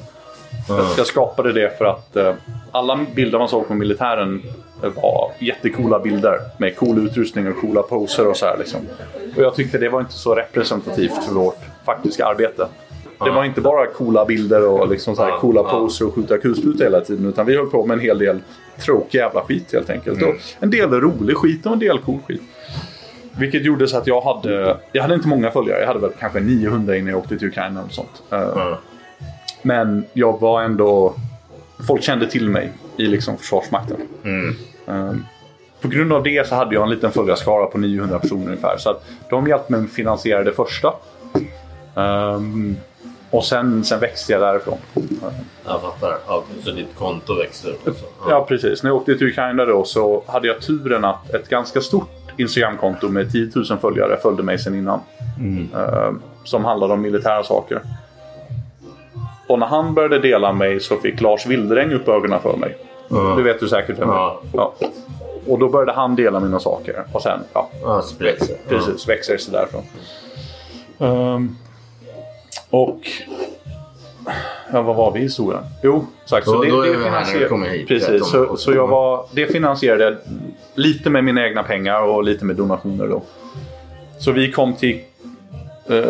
[0.68, 2.34] Jag- Jag skapade det för att eh,
[2.72, 4.42] alla bilder man såg på militären
[4.82, 8.58] eh, var jättecoola bilder med cool utrustning och coola poser och så här.
[8.58, 8.80] Liksom.
[9.36, 12.66] Och jag tyckte det var inte så representativt för vårt faktiska arbete.
[13.24, 16.84] Det var inte bara coola bilder och liksom så här coola poser och skjuta kulspruta
[16.84, 17.26] hela tiden.
[17.26, 18.40] Utan vi höll på med en hel del
[18.78, 20.22] tråkig jävla skit helt enkelt.
[20.22, 22.42] Och en del rolig skit och en del cool skit.
[23.38, 25.80] Vilket gjorde så att jag hade, jag hade inte många följare.
[25.80, 28.22] Jag hade väl kanske 900 innan jag åkte till Ukraina och sånt.
[28.28, 28.78] Ja.
[29.62, 31.14] men jag var ändå...
[31.86, 33.96] Folk kände till mig i liksom Försvarsmakten.
[34.24, 34.56] Mm.
[34.86, 35.24] Ehm,
[35.80, 38.76] på grund av det så hade jag en liten följarskara på 900 personer ungefär.
[38.78, 40.92] Så att de hjälpte mig att finansiera det första.
[41.96, 42.76] Ehm,
[43.30, 44.78] och sen, sen växte jag därifrån.
[45.66, 46.18] Jag fattar.
[46.26, 47.68] Ja, så ditt konto och så.
[48.28, 48.82] Ja, precis.
[48.82, 53.08] När jag åkte till Ukraina då så hade jag turen att ett ganska stort Instagramkonto
[53.08, 55.00] med 10 000 följare följde mig sen innan.
[55.74, 57.80] Ehm, som handlade om militära saker.
[59.46, 62.76] Och när han började dela mig så fick Lars Wilderäng upp ögonen för mig.
[63.08, 63.34] Ja.
[63.36, 64.32] Det vet du säkert vem är.
[64.52, 64.74] Ja.
[65.46, 67.04] Och då började han dela mina saker.
[67.12, 68.02] Och sen, ja, Ja,
[68.68, 69.82] precis, växer det sig därifrån.
[70.98, 71.56] Ehm,
[72.70, 73.00] och...
[74.72, 75.62] Ja, vad var vi i historien?
[75.82, 76.46] Jo, exakt.
[76.46, 76.88] Så Då- det, då det
[77.70, 77.88] hit.
[77.88, 80.18] Precis, så, så jag var, det finansierade
[80.74, 83.22] lite med mina egna pengar och lite med donationer då.
[84.18, 85.00] Så vi kom till
[85.86, 86.04] eh,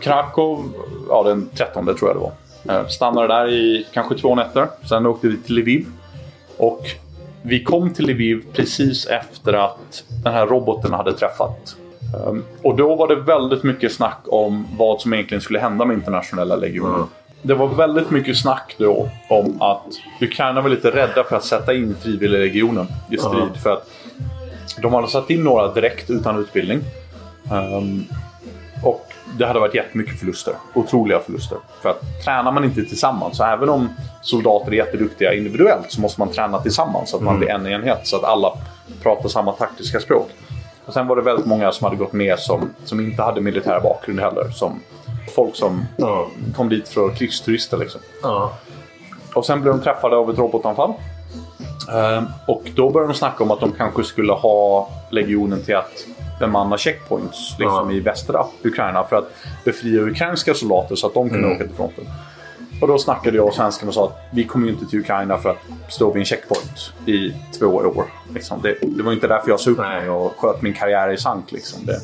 [0.00, 0.64] Krakow
[1.08, 2.80] ja, den 13 tror jag det var.
[2.80, 4.66] Eh, stannade där i kanske två nätter.
[4.88, 5.86] Sen åkte vi till Lviv.
[6.56, 6.86] Och
[7.42, 11.76] vi kom till Lviv precis efter att den här roboten hade träffat.
[12.14, 15.94] Um, och då var det väldigt mycket snack om vad som egentligen skulle hända med
[15.94, 16.94] internationella legionen.
[16.94, 17.08] Mm.
[17.42, 19.86] Det var väldigt mycket snack då om att
[20.20, 23.42] Ukraina var lite rädda för att sätta in frivilliglegionen i strid.
[23.42, 23.54] Mm.
[23.54, 23.90] För att
[24.82, 26.80] de hade satt in några direkt utan utbildning.
[27.52, 28.04] Um,
[28.84, 29.06] och
[29.38, 30.54] det hade varit jättemycket förluster.
[30.74, 31.58] Otroliga förluster.
[31.82, 33.88] För att tränar man inte tillsammans, så även om
[34.22, 38.00] soldater är jätteduktiga individuellt så måste man träna tillsammans så att man blir en enhet.
[38.02, 38.52] Så att alla
[39.02, 40.30] pratar samma taktiska språk.
[40.86, 43.80] Och sen var det väldigt många som hade gått med som, som inte hade militär
[43.80, 44.50] bakgrund heller.
[44.50, 44.80] Som
[45.34, 46.26] folk som Ja.
[46.56, 47.76] kom dit för krigsturister.
[47.76, 48.00] Liksom.
[48.22, 48.52] Ja.
[49.34, 50.92] Och sen blev de träffade av ett robotanfall.
[51.92, 56.06] Ehm, och då började de snacka om att de kanske skulle ha legionen till att
[56.40, 57.96] bemanna checkpoints liksom Ja.
[57.96, 59.30] i västra Ukraina för att
[59.64, 62.04] befria ukrainska soldater så att de kunde åka till fronten.
[62.80, 65.38] Och då snackade jag och svenskarna och sa att vi kommer ju inte till Ukraina
[65.38, 68.04] för att stå vid en checkpoint i två år.
[68.34, 68.60] Liksom.
[68.62, 70.00] Det, det var inte därför jag sa upp Nej.
[70.00, 71.52] mig och sköt min karriär i sank.
[71.52, 71.86] Liksom.
[71.86, 72.00] Det,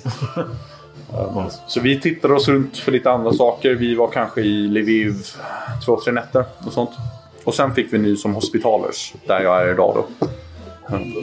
[1.66, 3.74] så vi tittade oss runt för lite andra saker.
[3.74, 5.14] Vi var kanske i Lviv
[5.86, 6.90] två, tre nätter och sånt.
[7.44, 10.26] Och sen fick vi ny som Hospitalers, där jag är idag då.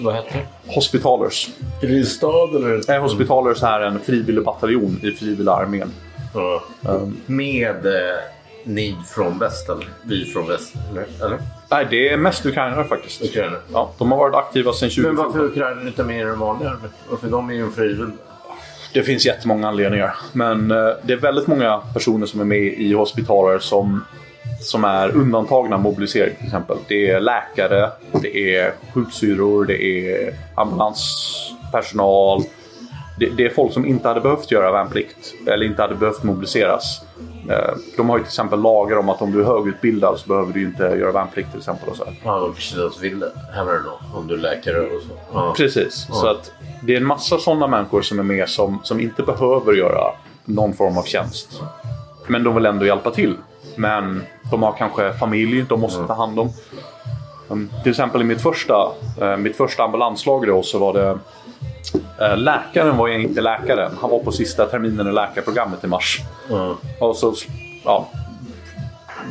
[0.03, 0.73] Vad heter det?
[0.73, 1.49] Hospitalers.
[1.81, 2.91] Är det en stad eller?
[2.91, 5.91] Eh, Hospitalers är en frivillig bataljon i frivilliga armén.
[6.33, 6.63] Ja.
[6.81, 8.19] Um, Med eh,
[8.63, 9.87] ni från väst eller?
[10.03, 10.73] Vi från väst?
[11.21, 11.37] Eller?
[11.69, 13.21] nej, det är mest ukrainare faktiskt.
[13.21, 13.57] Ukraina.
[13.73, 15.25] Ja, de har varit aktiva sedan Men 2014.
[15.25, 16.77] varför är Ukraina inte med i den vanliga?
[17.09, 18.15] Varför de är ju en frivillig?
[18.93, 20.15] Det finns jättemånga anledningar.
[20.33, 24.01] Men eh, det är väldigt många personer som är med i Hospitaler som
[24.59, 26.77] som är undantagna mobilisering till exempel.
[26.87, 27.89] Det är läkare,
[28.21, 32.43] det är sjuksyrror, det är ambulanspersonal.
[33.19, 37.01] Det, det är folk som inte hade behövt göra värnplikt eller inte hade behövt mobiliseras.
[37.49, 40.53] Eh, De har ju till exempel lagar om att om du är högutbildad så behöver
[40.53, 41.89] du inte göra värnplikt till exempel.
[41.89, 42.21] Och så här.
[42.23, 43.23] Ja, de precis vill
[43.55, 44.17] hellre då.
[44.17, 45.09] Om du är läkare och så.
[45.33, 45.53] Ja.
[45.57, 46.07] Precis.
[46.11, 46.51] Så att
[46.81, 50.11] det är en massa sådana människor som är med som, som inte behöver göra
[50.45, 51.61] någon form av tjänst.
[52.27, 53.35] Men de vill ändå hjälpa till.
[53.75, 56.49] Men de har kanske familj de måste ta hand om.
[57.47, 61.17] Um, till exempel i mitt första, eh, mitt första ambulanslag då så var det
[62.35, 63.91] Läkaren var ju inte läkaren.
[64.01, 66.19] Han var på sista terminen i läkarprogrammet i mars.
[66.49, 66.75] Ja.
[66.99, 67.33] Och så
[67.85, 68.07] ja,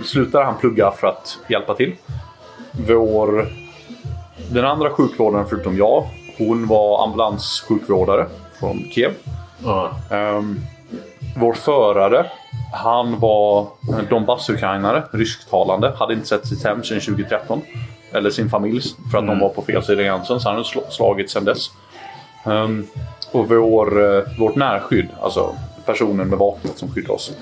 [0.05, 1.95] slutar han plugga för att hjälpa till.
[2.73, 3.49] Vår,
[4.51, 6.05] den andra sjukvårdaren förutom jag,
[6.38, 8.27] hon var ambulanssjukvårdare
[8.61, 9.12] från Kiev.
[9.64, 9.90] Ja.
[10.11, 10.61] Ehm,
[11.37, 12.27] vår förare,
[12.73, 13.66] han var
[14.11, 15.92] Donbass-ukrainare, rysktalande.
[15.99, 17.62] Hade inte sett sitt hem sedan 2013.
[18.12, 20.40] Eller sin familj, för att de var på fel sida gränsen.
[20.40, 21.71] Så han sl- slagit sedan dess.
[22.44, 22.87] Ehm,
[23.33, 25.55] och vår, eh, vårt närskydd, alltså
[25.87, 27.33] personen med vapnet som skyddar oss.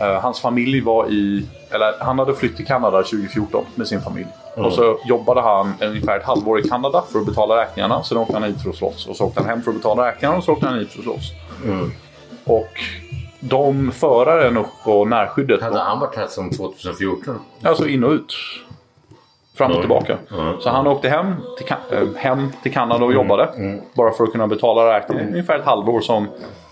[0.00, 1.46] Eh, hans familj var i...
[1.70, 4.26] Eller han hade flytt till Kanada 2014 med sin familj.
[4.56, 8.02] Och så jobbade han ungefär ett halvår i Kanada för att betala räkningarna.
[8.02, 9.06] Sen åkte han hit för att slåss.
[9.06, 10.98] Och så åkte han hem för att betala räkningarna och så åkte han hit för
[10.98, 11.32] att slåss.
[12.44, 12.72] Och
[13.40, 15.62] de föraren och, och närskyddet...
[15.62, 17.38] Hade han varit här sedan 2014?
[17.62, 18.34] Alltså in och ut.
[19.54, 20.16] Fram och tillbaka.
[20.60, 23.48] Så han åkte hem till, äh, hem till Kanada och jobbade.
[23.94, 25.28] Bara för att kunna betala räkningen.
[25.28, 26.28] Ungefär ett halvår som...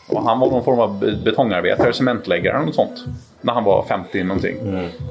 [0.08, 3.04] Och han var någon form av be- betongarbetare, cementläggare eller något sånt.
[3.40, 4.56] När han var 50 någonting.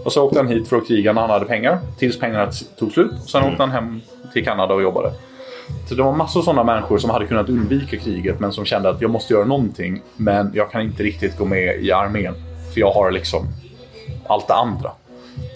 [0.05, 1.79] Och så åkte han hit för att kriga när han hade pengar.
[1.97, 2.47] Tills pengarna
[2.79, 3.12] tog slut.
[3.27, 4.01] Sen åkte han hem
[4.34, 5.12] till Kanada och jobbade.
[5.89, 8.89] Så det var massor av sådana människor som hade kunnat undvika kriget men som kände
[8.89, 10.01] att jag måste göra någonting.
[10.15, 12.34] Men jag kan inte riktigt gå med i armén.
[12.73, 13.47] För jag har liksom
[14.27, 14.91] allt det andra.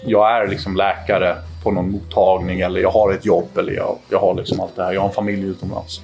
[0.06, 4.18] Jag är liksom läkare på någon mottagning eller jag har ett jobb eller jag, jag
[4.18, 4.92] har liksom allt det här.
[4.92, 6.00] Jag har en familj utomlands.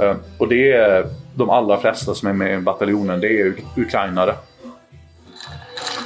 [0.00, 3.64] Eh, och det är de allra flesta som är med i bataljonen, det är uk-
[3.76, 4.34] ukrainare.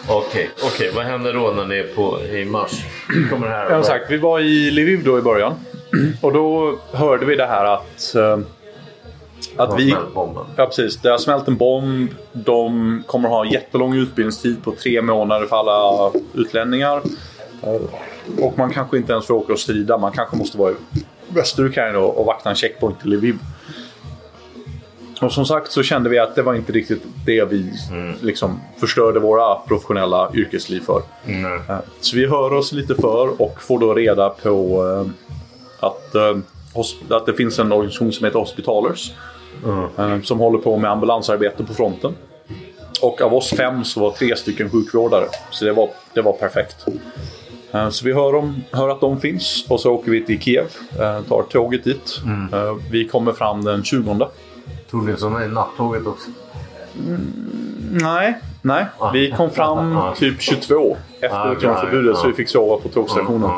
[0.09, 0.93] Okej, okej.
[0.97, 2.85] Vad händer då när ni är på, i mars?
[3.31, 3.69] Kommer här?
[3.71, 5.55] Som sagt, vi var i Lviv då i början.
[6.21, 8.15] Och då hörde vi det här att...
[8.15, 8.39] eh,
[9.57, 9.95] att vi...
[10.15, 10.45] Bomben.
[10.57, 10.97] Ja, precis.
[10.97, 12.11] Det har smält en bomb.
[12.33, 17.01] De kommer ha en jättelång utbildningstid på tre månader för alla utlänningar.
[18.41, 19.99] Och man kanske inte ens får åka och strida.
[19.99, 20.75] Man kanske måste vara i
[21.29, 23.39] Västerukraina och och vakta en checkpoint i Lviv.
[25.21, 27.73] Och som sagt så kände vi att det var inte riktigt det vi
[28.21, 31.03] liksom förstörde våra professionella yrkesliv för.
[31.27, 35.11] Eh, Så vi hör oss lite för och får då reda på eh,
[35.89, 36.37] att, eh,
[37.17, 39.13] att det finns en organisation som heter Hospitalers.
[39.99, 42.15] eh, Som håller på med ambulansarbete på fronten.
[43.03, 45.27] Och av oss fem så var tre stycken sjukvårdare.
[45.51, 46.87] Så det var, det var perfekt.
[47.73, 50.67] Eh, Så vi hör, om, hör att de finns och så åker vi till Kiev.
[51.01, 52.21] eh, Tar tåget dit.
[52.53, 54.29] Eh, Vi kommer fram den 20.
[54.91, 55.13] Tog ni
[55.45, 56.31] i nattåget också?
[57.91, 58.87] Nej, nej.
[59.13, 62.21] Vi kom fram typ 22 Ah, efter reklamförbudet ja.
[62.23, 63.51] så vi fick sova på tågstationen.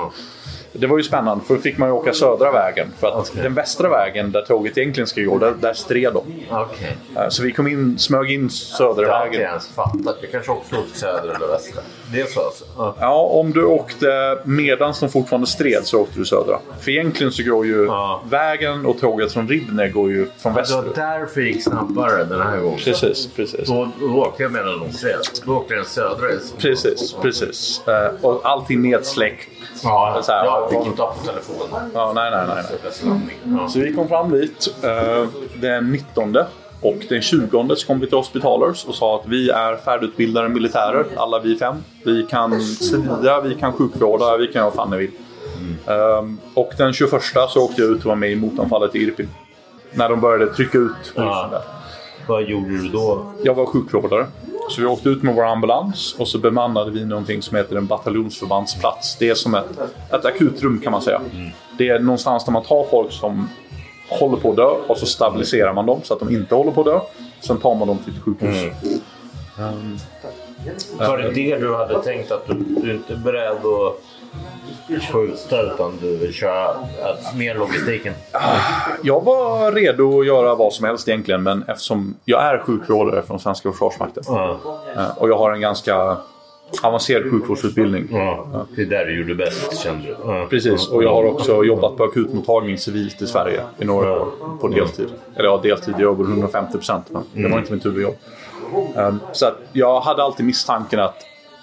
[0.75, 0.81] Ja.
[0.81, 2.87] Det var ju spännande för då fick man ju åka södra vägen.
[3.01, 3.43] För att Okej.
[3.43, 6.23] den västra vägen där tåget egentligen ska gå, där, där stred de.
[6.51, 6.97] Okej.
[7.17, 9.41] Eh, Så vi kom in, smög in södra Det har jag vägen.
[9.41, 10.17] ens fattat.
[10.23, 11.83] Vi kanske också åkte söder eller väster.
[12.13, 12.65] Det är så alltså?
[12.77, 12.95] Ja.
[13.01, 16.59] Ja, om du åkte medan de fortfarande stred så åkte du södra.
[16.81, 18.23] För egentligen så går ju Ja.
[18.31, 20.77] vägen och tåget från Ribne går ju från Det väster.
[20.77, 22.79] var därför det gick snabbare den här gången.
[22.85, 23.69] Precis, precis.
[23.69, 25.17] Då, då åkte jag medan de stred.
[25.47, 26.27] Då åkte den södra.
[26.59, 27.83] Precis, precis.
[27.89, 29.49] Eh, Och allting nedsläckt.
[29.83, 31.91] Ja, Så här, jag och- inte på telefonen.
[31.95, 32.65] Ja, nej, nej, nej.
[33.05, 33.57] nej.
[33.59, 33.69] Ja.
[33.69, 35.29] Så vi kom fram dit eh,
[35.61, 36.37] den 19
[36.81, 41.07] och den 20 så kom vi till Hospitalers och sa att vi är färdigutbildade militärer,
[41.17, 41.75] alla vi fem.
[42.05, 45.11] Vi kan strida, vi kan sjukvårda, vi kan göra vad fan ni vill.
[45.87, 46.23] Eh,
[46.55, 47.11] och den 21
[47.51, 49.29] så åkte jag ut och var med i motanfallet i Irpin.
[49.93, 51.13] När de började trycka ut.
[51.15, 51.63] Ja.
[52.29, 53.33] Vad gjorde du då?
[53.43, 54.27] Jag var sjukvårdare.
[54.71, 57.87] Så vi åkte ut med vår ambulans och så bemannade vi någonting som heter en
[57.87, 59.17] bataljonsförbandsplats.
[59.19, 59.67] Det är som ett,
[60.13, 61.21] ett akutrum kan man säga.
[61.79, 63.49] Det är någonstans där man tar folk som
[64.09, 66.81] håller på att dö och så stabiliserar man dem så att de inte håller på
[66.81, 67.01] att dö.
[67.41, 68.73] Sen tar man dem till ett sjukhus.
[70.99, 74.01] Var det det du hade tänkt att du, du inte är beredd att
[75.13, 78.15] skjuta utan du vill köra att, mer logistiken?
[79.03, 83.41] Jag var redo att göra vad som helst egentligen men eftersom jag är sjukvårdare från
[83.41, 86.17] svenska försvarsmakten eh, och jag har en ganska
[86.83, 88.09] avancerad sjukvårdsutbildning.
[88.11, 88.67] ja.
[88.77, 90.17] Det är där du gjorde bäst kände du?
[90.25, 90.47] Ja.
[90.51, 94.29] Precis, och jag har också jobbat på akutmottagning civilt i Sverige i några år
[94.61, 95.09] på deltid.
[95.37, 98.15] Eller ja, deltid, jag jobbar 150 procent men det var inte mitt huvudjobb.
[98.97, 101.17] Um, så jag hade alltid misstanken att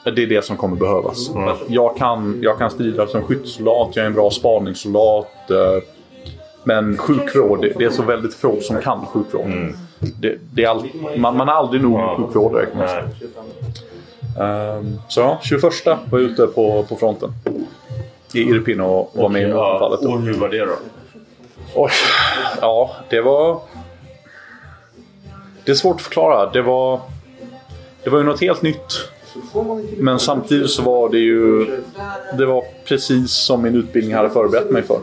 [0.04, 1.32] det är det som kommer behövas.
[1.68, 5.50] Jag, kan, jag kan strida som skyttesoldat, jag är en bra spaningssoldat.
[5.52, 5.84] eh,
[6.64, 9.48] Men sjukvård, det, det är så väldigt få som kan sjukvård.
[10.00, 13.04] Det, det är all, man, man är aldrig nog med sjukvårdare kan man säga.
[14.40, 17.34] Ehm, så ja, 21 var jag ute på, på fronten.
[18.34, 20.00] I Irpin och var med i anfallet.
[20.00, 20.74] Och hur var det då?
[21.76, 21.92] Oj,
[22.62, 23.60] ja, det var...
[25.66, 26.50] Det är svårt att förklara.
[26.50, 27.00] Det var...
[28.04, 28.94] Det var ju något helt nytt.
[29.98, 31.66] Men samtidigt så var det ju...
[32.38, 35.00] Det var precis som min utbildning hade förberett mig för.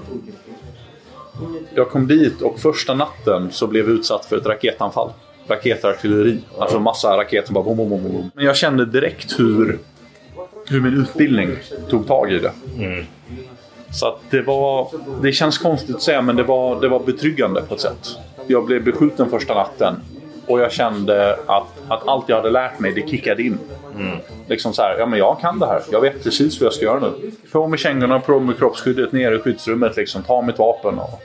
[1.75, 5.11] Jag kom dit och första natten så blev jag utsatt för ett raketanfall.
[5.49, 6.39] Raketartilleri.
[6.59, 8.31] Alltså massa raketer bara bom, bom, bom.
[8.35, 9.79] Men jag kände direkt hur,
[10.67, 11.57] hur min utbildning
[11.91, 12.53] tog tag i det.
[13.91, 14.89] Så att det var...
[15.23, 18.09] Det känns konstigt att säga men det var, det var betryggande på ett sätt.
[18.47, 19.95] Jag blev beskjuten första natten.
[20.49, 23.59] Och jag kände att, att allt jag hade lärt mig, det kickade in.
[24.47, 25.83] Liksom så här, ja men jag kan det här.
[25.93, 27.31] Jag vet precis vad jag ska göra nu.
[27.53, 30.99] På med kängorna, på med kroppsskyddet, ner i skyddsrummet, liksom, ta mitt vapen.
[30.99, 31.23] Och,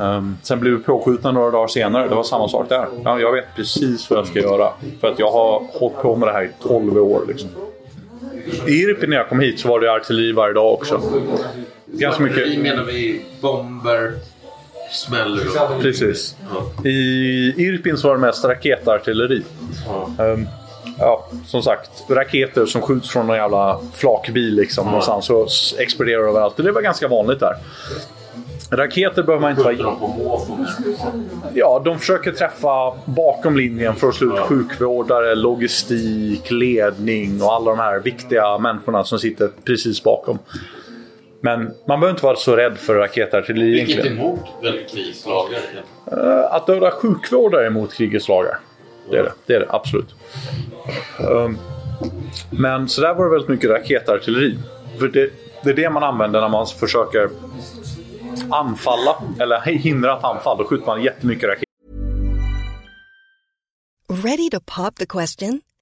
[0.00, 2.08] Um, sen blev vi påskjutna några dagar senare.
[2.08, 2.86] Det var samma sak där.
[3.04, 4.72] Ja, jag vet precis vad jag ska göra.
[5.00, 7.24] För att jag har hållit på med det här i 12 år.
[7.28, 7.50] Liksom.
[8.66, 11.00] I Irpin när jag kom hit så var det artilleri varje dag också.
[11.86, 14.12] Ganska Vi menar vi bomber,
[14.90, 15.82] smäller och...
[15.82, 16.36] Precis.
[16.84, 16.98] I
[17.56, 19.42] Irpin så var det mest raketartilleri.
[20.18, 20.46] Ehm,
[20.98, 26.56] ja, som sagt, raketer som skjuts från någon jävla flakbil liksom, någonstans och exploderar överallt.
[26.56, 27.56] Det var ganska vanligt där.
[28.70, 29.96] Raketer behöver man inte vara...
[31.54, 37.70] Ja, de försöker träffa bakom linjen för att slå ut sjukvårdare, logistik, ledning och alla
[37.70, 40.38] de här viktiga människorna som sitter precis bakom.
[41.44, 44.18] Men man behöver inte vara så rädd för raketartilleri Vilket egentligen.
[44.18, 45.58] emot väldigt krislagar.
[46.12, 48.58] Eh, Att döda sjukvårdare mot krigets lagar.
[49.10, 49.32] Det är det.
[49.46, 50.14] Det är det absolut.
[51.30, 51.58] Um,
[52.50, 54.58] Men så där var det väldigt mycket raketartilleri.
[54.98, 55.30] För det,
[55.64, 57.28] det är det man använder när man försöker
[58.50, 60.58] anfalla eller hindra ett anfall.
[60.58, 61.64] Då skjuter man jättemycket raketer.
[64.24, 65.60] Ready to pop the question?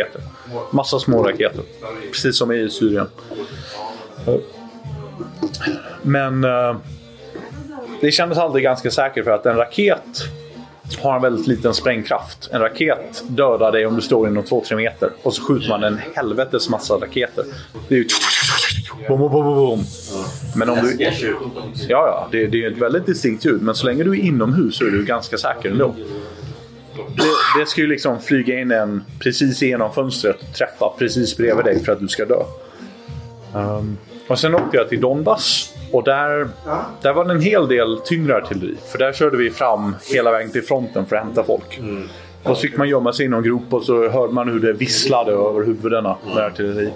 [0.00, 0.22] Raketer.
[0.70, 1.62] Massa små raketer.
[2.12, 3.06] Precis som i Syrien.
[6.02, 6.76] Men eh,
[8.00, 10.24] det kändes alltid ganska säkert för att en raket
[10.98, 12.48] har en väldigt liten sprängkraft.
[12.52, 15.10] En raket dödar dig om du står inom 2-3 meter.
[15.22, 17.44] Och så skjuter man en helvetes massa raketer.
[17.88, 18.08] Det är ju...
[19.08, 19.84] Bom, bom, bom, bom, bom.
[20.56, 20.96] Men om du...
[21.02, 21.08] Ja,
[21.88, 22.28] ja.
[22.32, 23.62] Det, det är ett väldigt distinkt ljud.
[23.62, 25.94] Men så länge du är inomhus så är du ganska säker ändå.
[27.16, 31.64] Det, det ska ju liksom flyga in en precis genom fönstret och träffa precis bredvid
[31.64, 32.42] dig för att du ska dö.
[33.54, 33.96] Ehm,
[34.28, 36.48] och sen åkte jag till Donbass och där,
[37.02, 38.74] där var det en hel del tyngre artilleri.
[38.92, 41.80] För där körde vi fram hela vägen till fronten för att hämta folk.
[42.42, 44.72] Och så fick man gömma sig i någon grop och så hörde man hur det
[44.72, 46.90] visslade över huvudena med artilleri.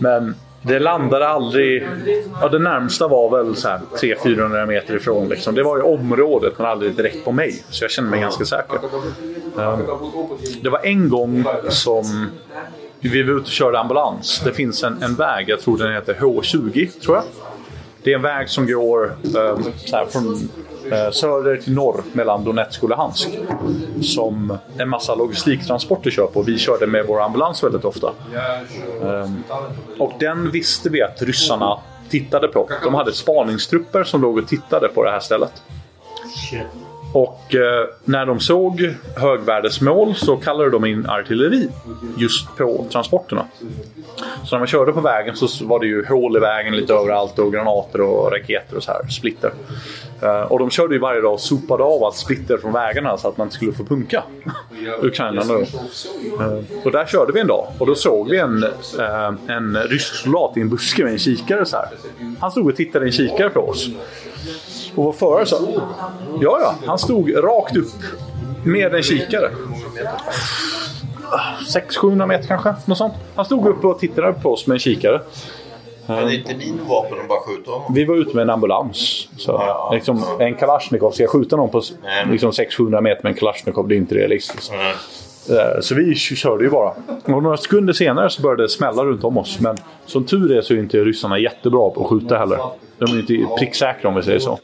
[0.00, 0.34] Men
[0.66, 1.88] det landade aldrig...
[2.40, 5.28] Ja, det närmsta var väl så här 300-400 meter ifrån.
[5.28, 5.54] Liksom.
[5.54, 7.62] Det var i området men aldrig direkt på mig.
[7.70, 8.78] Så jag kände mig ganska säker.
[9.58, 9.80] Ehm,
[10.62, 12.26] det var en gång som
[13.00, 14.42] vi var ute och körde ambulans.
[14.44, 17.24] Det finns en, en väg, jag tror den heter H20, tror jag.
[18.04, 20.48] Det är en väg som går eh, så här, från
[20.92, 23.28] eh, söder till norr mellan Donetsk och Luhansk.
[24.02, 26.42] Som en massa logistiktransporter kör på.
[26.42, 28.12] Vi körde med vår ambulans väldigt ofta.
[29.02, 29.30] Eh,
[29.98, 31.78] och den visste vi att ryssarna
[32.10, 32.68] tittade på.
[32.84, 35.62] De hade spaningstrupper som låg och tittade på det här stället.
[37.14, 41.68] Och eh, när de såg högvärdesmål så kallade de in artilleri
[42.16, 43.46] just på transporterna.
[44.44, 47.38] Så när man körde på vägen så var det ju hål i vägen lite överallt
[47.38, 49.52] och granater och raketer och så här, splitter.
[50.22, 53.28] Eh, och de körde ju varje dag och sopade av allt splitter från vägarna så
[53.28, 54.22] att man inte skulle få punka.
[55.02, 55.60] Ukraina då.
[55.60, 58.62] Eh, och där körde vi en dag och då såg vi en,
[58.98, 61.88] eh, en rysk soldat i en buske med en kikare så här.
[62.40, 63.88] Han stod och tittade i en kikare på oss.
[64.96, 65.56] Och vår förare sa
[66.40, 66.74] Ja, ja.
[66.86, 67.92] Han stod rakt upp
[68.64, 69.50] med en kikare.
[71.74, 72.74] 600-700 meter kanske.
[72.84, 73.14] Något sånt.
[73.34, 75.20] Han stod upp och tittade på oss med en kikare.
[76.06, 77.94] Men det är inte din vapen att bara skjuta honom?
[77.94, 79.28] Vi var ute med en ambulans.
[79.38, 79.90] Så, Ja.
[79.94, 81.82] liksom, en Kalashnikov, ska jag skjuta någon på
[82.30, 83.88] liksom, 600 meter med en Kalashnikov?
[83.88, 84.72] Det är inte realistiskt.
[84.72, 84.78] Eh,
[85.50, 86.92] Eh, så vi körde ju bara.
[87.24, 89.60] Och några sekunder senare så började det smälla runt om oss.
[89.60, 89.76] Men
[90.06, 92.58] som tur är så är inte ryssarna jättebra på att skjuta heller.
[92.98, 94.58] De är inte pricksäkra om vi säger så.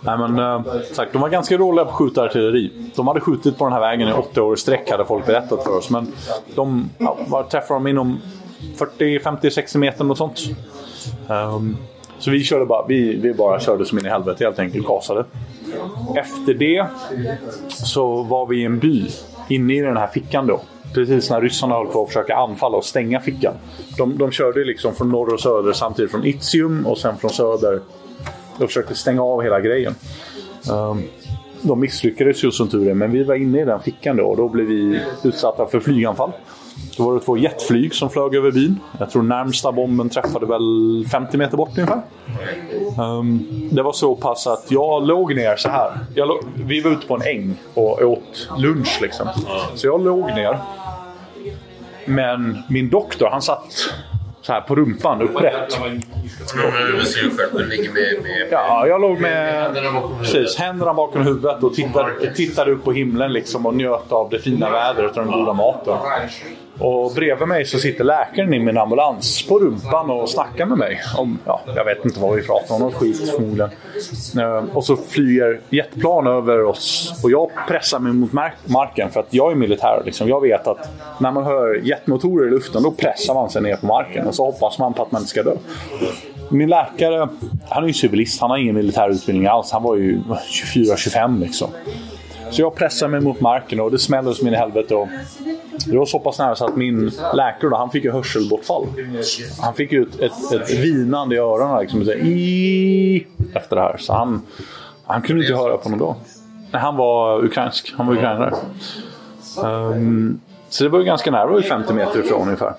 [0.00, 2.72] Nej, men, eh, sagt, de var ganska dåliga på att skjuta artilleri.
[2.96, 5.64] De hade skjutit på den här vägen i åtta år i sträck hade folk berättat
[5.64, 5.90] för oss.
[5.90, 6.12] Men
[6.54, 8.20] de ja, var, träffade dem inom
[8.76, 10.40] 40, 50, 60 meter något sånt.
[11.28, 11.76] Um,
[12.18, 14.86] så vi körde bara, vi, vi bara körde som in i helvete helt enkelt.
[14.86, 15.24] Gasade.
[16.16, 16.86] Efter det
[17.68, 19.06] så var vi i en by
[19.50, 20.60] inne i den här fickan då.
[20.94, 23.54] Precis när ryssarna höll på att försöka anfalla och stänga fickan.
[23.98, 27.80] De, de körde liksom från norr och söder samtidigt från Itzium och sen från söder.
[28.58, 29.94] De försökte stänga av hela grejen.
[30.70, 31.02] Um,
[31.62, 34.36] de misslyckades ju som tur är, men vi var inne i den fickan då och
[34.36, 36.32] då blev vi utsatta för flyganfall.
[36.96, 38.80] Då var det två jetflyg som flög över byn.
[38.98, 42.02] Jag tror närmsta bomben träffade väl 50 meter bort ungefär.
[42.98, 45.98] Ehm, det var så pass att jag låg ner så här.
[46.14, 49.28] Låg, vi var ute på en äng och åt lunch liksom.
[49.74, 50.58] Så jag låg ner.
[52.04, 53.72] Men min doktor han satt
[54.42, 55.78] så här på rumpan upprätt.
[58.50, 59.74] Ja, jag låg med
[60.18, 64.38] precis, händerna bakom huvudet och tittade, tittade upp på himlen liksom och njöt av det
[64.38, 65.96] fina vädret och den goda maten.
[66.80, 71.00] Och bredvid mig så sitter läkaren i min ambulans på rumpan och snackar med mig.
[71.16, 73.70] Om, ja, jag vet inte vad vi pratar om, något skit förmodligen.
[74.38, 78.32] Eh, och så flyger jetplan över oss och jag pressar mig mot
[78.64, 80.02] marken för att jag är militär.
[80.04, 80.28] Liksom.
[80.28, 80.88] Jag vet att
[81.20, 84.44] när man hör jetmotorer i luften då pressar man sig ner på marken och så
[84.44, 85.54] hoppas man på att man inte ska dö.
[86.50, 87.28] Min läkare,
[87.68, 88.40] han är ju civilist.
[88.40, 89.72] Han har ingen militär utbildning alls.
[89.72, 90.20] Han var ju
[90.74, 91.70] 24-25 liksom.
[92.50, 94.94] Så jag pressar mig mot marken och det smäller som in i helvete.
[94.94, 95.08] Och
[95.86, 98.86] det var så pass nära så att min läkare då, han fick ju hörselbortfall.
[99.60, 103.96] Han fick ju ett, ett, ett vinande i öronen liksom, så i, efter det här.
[103.98, 104.42] Så han,
[105.04, 106.14] han kunde inte höra på någon dag.
[106.72, 107.94] Nej, han var ukrainsk.
[107.96, 108.54] Han var ukrainare.
[109.64, 111.46] Um, så det var ju ganska nära.
[111.46, 112.74] Det var ju 50 meter ifrån ungefär.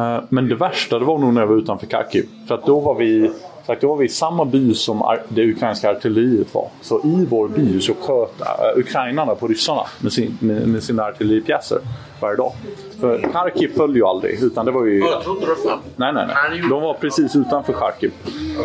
[0.00, 2.28] Ehm, men det värsta det var nog när jag var utanför Kharkiv.
[2.48, 3.30] För att då var vi,
[3.70, 6.68] sagt, då var vi i samma by som det ukrainska artilleriet var.
[6.80, 11.02] Så i vår by så sköt uh, ukrainarna på ryssarna med, sin, med, med sina
[11.04, 11.78] artilleripjäser
[12.20, 12.52] varje dag.
[13.00, 14.42] För Kharkiv föll ju aldrig.
[14.42, 14.98] Utan det var ju...
[14.98, 15.78] Jag trodde det var fan.
[15.96, 16.60] Nej, nej, nej.
[16.70, 18.12] De var precis utanför Kharkiv.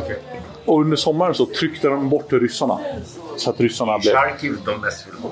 [0.04, 0.20] Okej.
[0.66, 2.80] Och under sommaren så tryckte de bort ryssarna.
[3.38, 4.14] Så att ryssarna blev...
[4.14, 5.32] Charkiv de mest vill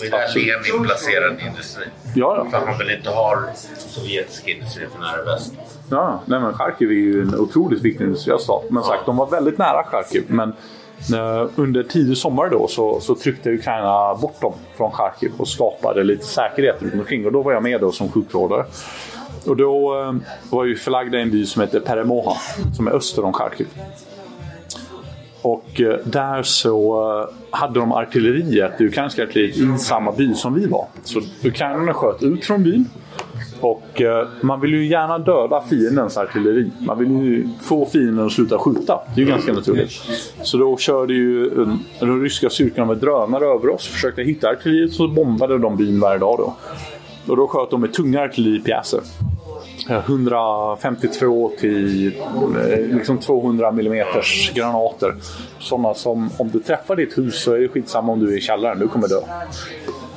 [0.00, 0.46] Det är där Absolut.
[0.46, 1.88] Lenin placerad industrin.
[2.14, 2.64] Ja, För ja.
[2.66, 3.42] han vill inte ha
[3.78, 5.54] sovjetisk industri för nära väst.
[5.90, 8.62] Ja, nej, men Charkiv är ju en otroligt viktig industriell stad.
[8.70, 10.24] Men sagt, de var väldigt nära Charkiv.
[10.28, 10.48] Men
[11.14, 16.04] eh, under tidig sommar då så, så tryckte Ukraina bort dem från Charkiv och skapade
[16.04, 17.26] lite säkerhet runt omkring.
[17.26, 18.64] Och då var jag med då som sjukvårdare.
[19.46, 20.14] Och då eh,
[20.50, 22.36] var jag ju förlagd i en by som heter Peremoha,
[22.76, 23.66] som är öster om Charkiv.
[25.42, 30.54] Och eh, där så eh, hade de artilleriet, det ukrainska artilleriet, i samma by som
[30.54, 30.86] vi var.
[31.04, 32.84] Så ukrainarna sköt ut från byn.
[33.60, 36.70] Och eh, man vill ju gärna döda fiendens artilleri.
[36.80, 39.00] Man vill ju få fienden att sluta skjuta.
[39.14, 39.92] Det är ju ganska naturligt.
[40.42, 41.50] Så då körde ju
[42.00, 43.86] de ryska styrkorna med drönare över oss.
[43.86, 46.54] Försökte hitta artilleriet så bombade de byn varje dag då.
[47.28, 49.00] Och då sköt de med tunga artilleripjäser.
[49.88, 54.06] 152 till eh, liksom 200 mm
[54.54, 55.14] granater.
[55.58, 58.40] Sådana som om du träffar ditt hus så är det skitsamma om du är i
[58.40, 59.20] källaren, du kommer dö.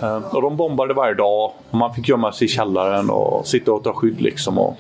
[0.02, 1.52] Eh, och de bombade varje dag.
[1.70, 4.22] Och man fick gömma sig i källaren och sitta och ta skydd.
[4.22, 4.58] Liksom.
[4.58, 4.78] Och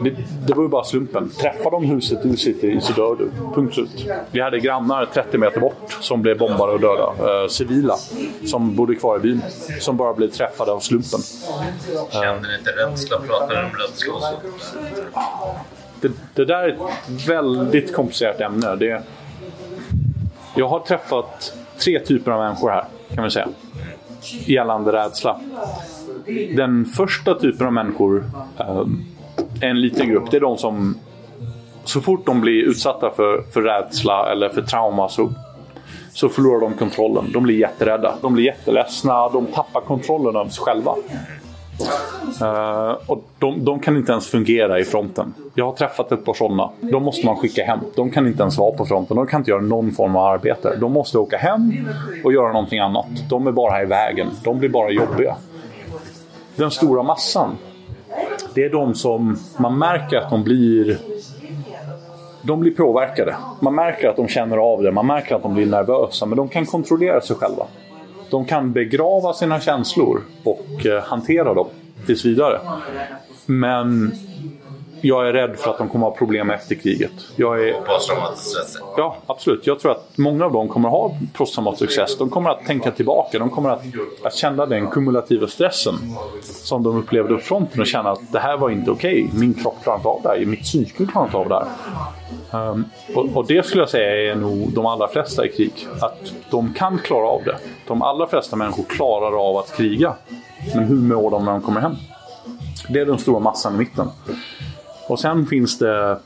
[0.00, 0.10] det,
[0.46, 1.30] det var ju bara slumpen.
[1.30, 3.30] Träffar de huset du sitter i så dör du.
[3.54, 4.06] Punkt slut.
[4.30, 7.42] Vi hade grannar 30 meter bort som blev bombade och döda.
[7.42, 7.96] Eh, civila
[8.46, 9.42] som bodde kvar i byn.
[9.80, 11.20] Som bara blev träffade av slumpen.
[12.10, 13.18] Kände ni inte rädsla?
[13.18, 14.40] Pratade ni om rädsla och sånt?
[16.00, 18.76] Det, det där är ett väldigt komplicerat ämne.
[18.76, 19.02] Det,
[20.54, 23.48] jag har träffat tre typer av människor här, kan man säga.
[24.44, 25.40] Gällande rädsla.
[26.56, 28.24] Den första typen av människor,
[28.58, 28.84] eh,
[29.62, 30.98] en liten grupp, det är de som
[31.84, 35.30] så fort de blir utsatta för, för rädsla eller för trauma så
[36.12, 37.24] så förlorar de kontrollen.
[37.32, 38.14] De blir jätterädda.
[38.22, 39.28] De blir jätteledsna.
[39.28, 40.94] De tappar kontrollen över sig själva.
[42.42, 45.34] Uh, och de, de, kan inte ens fungera i fronten.
[45.54, 46.70] Jag har träffat ett par sådana.
[46.80, 47.78] De måste man skicka hem.
[47.96, 49.16] De kan inte ens vara på fronten.
[49.16, 50.76] De kan inte göra någon form av arbete.
[50.80, 51.72] De måste åka hem
[52.24, 53.06] och göra någonting annat.
[53.28, 54.28] De är bara här i vägen.
[54.44, 55.36] De blir bara jobbiga.
[56.56, 57.56] Den stora massan,
[58.54, 60.98] det är de som man märker att de blir
[62.42, 63.36] de blir påverkade.
[63.60, 66.48] Man märker att de känner av det, man märker att de blir nervösa, men de
[66.48, 67.66] kan kontrollera sig själva.
[68.30, 71.66] De kan begrava sina känslor och eh, hantera dem
[72.06, 72.60] tills vidare.
[73.46, 74.12] Men
[75.04, 77.12] jag är rädd för att de kommer ha problem efter kriget.
[77.36, 77.72] Jag är...
[77.72, 78.78] Posttraumatisk stress?
[78.96, 79.66] Ja, absolut.
[79.66, 82.18] Jag tror att många av dem kommer ha posttraumatisk stress.
[82.18, 83.38] De kommer att tänka tillbaka.
[83.38, 83.82] De kommer att,
[84.24, 85.94] att känna den kumulativa stressen
[86.42, 89.24] som de upplevde upp fronten och känna att det här var inte okej.
[89.24, 89.40] Okay.
[89.40, 90.44] Min kropp klarar inte av det här.
[90.44, 91.66] Mitt psyke klarar inte av det här.
[92.54, 92.84] Um,
[93.14, 95.86] och, och, det skulle jag säga är nog de allra flesta i krig.
[96.00, 97.58] Att de kan klara av det.
[97.86, 100.14] De allra flesta människor klarar av att kriga.
[100.74, 101.96] Men hur mår de när de kommer hem?
[102.88, 104.08] Det är den stora massan i mitten.
[105.08, 106.18] Och sen finns det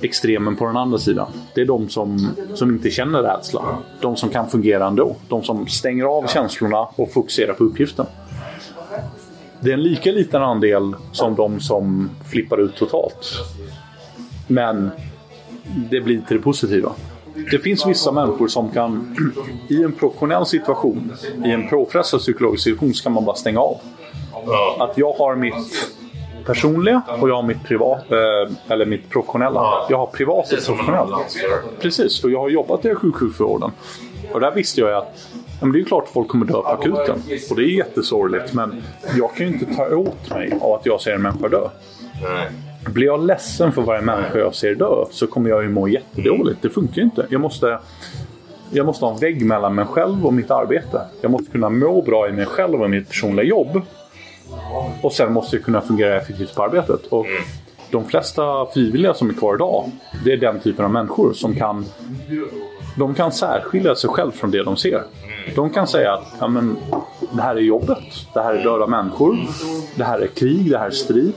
[0.00, 1.26] extremen på den andra sidan.
[1.54, 3.78] Det är de som, som inte känner rädsla.
[4.00, 5.16] De som kan fungera ändå.
[5.28, 8.06] De som stänger av känslorna och fokuserar på uppgiften.
[9.60, 13.26] Det är en lika liten andel som de som flippar ut totalt.
[14.46, 14.90] Men
[15.90, 16.92] det blir till det positiva.
[17.50, 19.16] Det finns vissa människor som kan,
[19.68, 21.12] i en professionell situation,
[21.44, 23.76] i en påfrestad psykologisk situation, så kan man bara stänga av.
[24.78, 25.95] Att jag har mitt
[26.46, 29.86] personliga och jag har mitt privat, eh, eller mitt professionella.
[29.88, 31.36] Jag har privat och professionellt.
[31.80, 33.70] Precis, och jag har jobbat i sjukhusvården.
[34.32, 35.28] Och där visste jag att
[35.60, 37.22] men det är klart att folk kommer dö på akuten.
[37.50, 38.52] Och det är jättesorgligt.
[38.52, 38.82] Men
[39.18, 41.68] jag kan ju inte ta åt mig av att jag ser en människa dö.
[42.92, 46.62] Blir jag ledsen för varje människa jag ser dö så kommer jag ju må jättedåligt.
[46.62, 47.26] Det funkar ju inte.
[47.30, 47.78] Jag måste,
[48.70, 51.00] jag måste ha en vägg mellan mig själv och mitt arbete.
[51.20, 53.82] Jag måste kunna må bra i mig själv och mitt personliga jobb.
[55.02, 57.06] Och sen måste jag kunna fungera effektivt på arbetet.
[57.06, 57.26] Och
[57.90, 59.90] de flesta frivilliga som är kvar idag,
[60.24, 61.84] det är den typen av människor som kan
[62.96, 65.02] de kan särskilja sig själv från det de ser.
[65.54, 66.76] De kan säga att ja, men,
[67.32, 69.38] det här är jobbet, det här är döda människor,
[69.94, 71.32] det här är krig, det här är strid.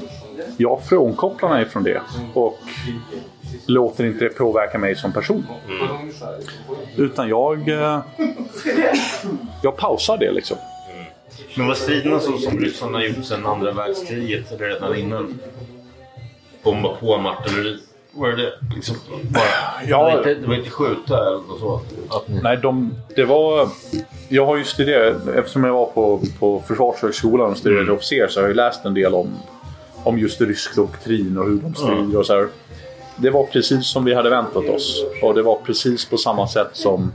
[0.57, 2.01] Jag frånkopplar mig från det
[2.33, 2.59] och
[3.65, 5.45] låter inte det påverka mig som person.
[6.97, 7.99] Utan jag, eh,
[9.63, 10.57] jag pausar det liksom.
[11.55, 15.39] Men var striderna så som ryssarna gjort sedan andra världskriget, eller redan innan?
[16.63, 17.77] Bomba på med artilleri?
[18.11, 18.95] Var det liksom
[19.29, 19.43] bara...
[19.87, 21.81] Ja, det, var inte, det var inte skjuta eller något så?
[22.25, 22.41] Ni...
[22.41, 23.69] Nej, de, det var...
[24.29, 27.95] Jag har ju studerat, eftersom jag var på, på Försvarshögskolan och studerade mm.
[27.95, 29.29] officer så har jag läst en del om,
[30.03, 32.17] om just rysk doktrin och hur de strider mm.
[32.17, 32.47] och så här.
[33.15, 35.05] Det var precis som vi hade väntat oss.
[35.21, 37.11] Och det var precis på samma sätt som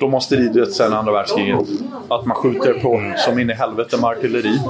[0.00, 1.68] de har stridit sedan andra världskriget.
[2.08, 4.60] Att man skjuter på som in i helvete med artilleri.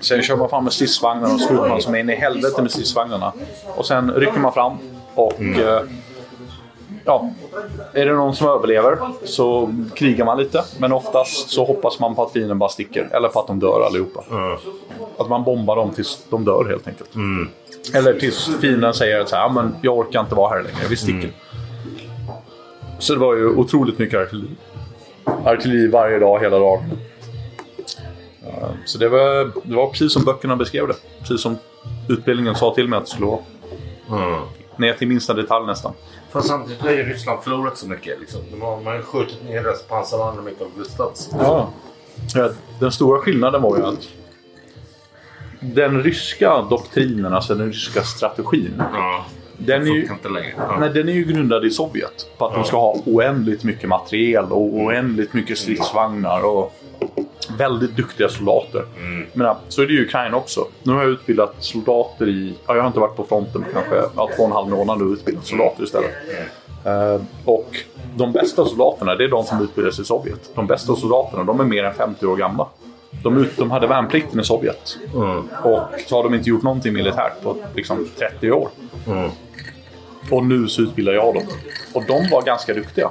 [0.00, 3.32] Sen kör man fram med stridsvagnar och skjuter man som in i helvete med stridsvagnarna.
[3.76, 4.72] Och sen rycker man fram
[5.14, 5.88] och mm.
[7.04, 7.30] ja,
[7.92, 10.64] är det någon som överlever så krigar man lite.
[10.78, 13.08] Men oftast så hoppas man på att fienden bara sticker.
[13.12, 14.24] Eller på att de dör allihopa.
[14.30, 14.56] Mm.
[15.18, 17.14] Att man bombar dem tills de dör helt enkelt.
[17.14, 17.48] Mm.
[17.94, 21.18] Eller tills fienden säger att men jag orkar inte vara här längre, vi sticker.
[21.18, 21.30] Mm.
[23.00, 24.50] Så det var ju otroligt mycket artilleri.
[25.44, 26.90] Artilleri varje dag, hela dagen.
[28.84, 30.94] Så det var, det var precis som böckerna beskrev det.
[31.20, 31.58] Precis som
[32.08, 33.40] utbildningen sa till mig att det skulle vara.
[34.08, 34.40] Mm.
[34.76, 35.92] Ner till minsta detalj nästan.
[36.30, 38.20] Fast samtidigt har ju Ryssland förlorat så mycket.
[38.20, 38.40] Liksom.
[38.50, 41.30] De har, man har skjutit ner deras pansarvagnar med Carl Gustavs.
[41.32, 41.70] Ja.
[42.80, 44.08] Den stora skillnaden var ju att
[45.60, 48.82] den ryska doktrinen, alltså den ryska strategin.
[48.92, 49.24] Ja.
[49.66, 50.08] Den är, ju,
[50.56, 50.76] ja.
[50.80, 52.26] nej, den är ju grundad i Sovjet.
[52.38, 52.58] På att ja.
[52.58, 56.46] de ska ha oändligt mycket materiel och oändligt mycket stridsvagnar.
[56.46, 56.74] Och
[57.58, 58.84] väldigt duktiga soldater.
[58.96, 59.26] Mm.
[59.32, 60.66] Men så är det ju Ukraina också.
[60.82, 62.54] Nu har jag utbildat soldater i...
[62.66, 65.08] Ja, jag har inte varit på fronten kanske ja, två och en halv månad och
[65.08, 66.10] utbildat soldater istället.
[66.86, 67.76] Uh, och
[68.16, 70.50] de bästa soldaterna, det är de som utbildas i Sovjet.
[70.54, 72.66] De bästa soldaterna, de är mer än 50 år gamla.
[73.22, 74.98] De, ut, de hade värnplikten i Sovjet.
[75.14, 75.48] Mm.
[75.62, 78.68] Och så har de inte gjort någonting militärt på liksom, 30 år.
[79.06, 79.30] Mm.
[80.30, 81.42] Och nu så utbildar jag dem.
[81.92, 83.10] Och de var ganska duktiga.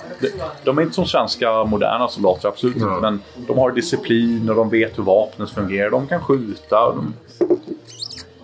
[0.63, 2.87] De är inte som svenska moderna soldater, absolut inte.
[2.87, 3.01] Mm.
[3.01, 5.89] Men de har disciplin och de vet hur vapnet fungerar.
[5.89, 6.95] De kan skjuta.
[6.95, 7.13] De...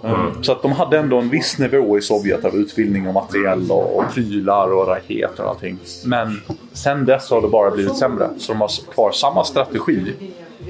[0.03, 0.43] Mm.
[0.43, 3.97] Så att de hade ändå en viss nivå i Sovjet av utbildning och materiell och,
[3.97, 5.79] och prylar och raketer och allting.
[6.05, 6.41] Men
[6.73, 8.29] sen dess har det bara blivit sämre.
[8.37, 10.13] Så de har kvar samma strategi,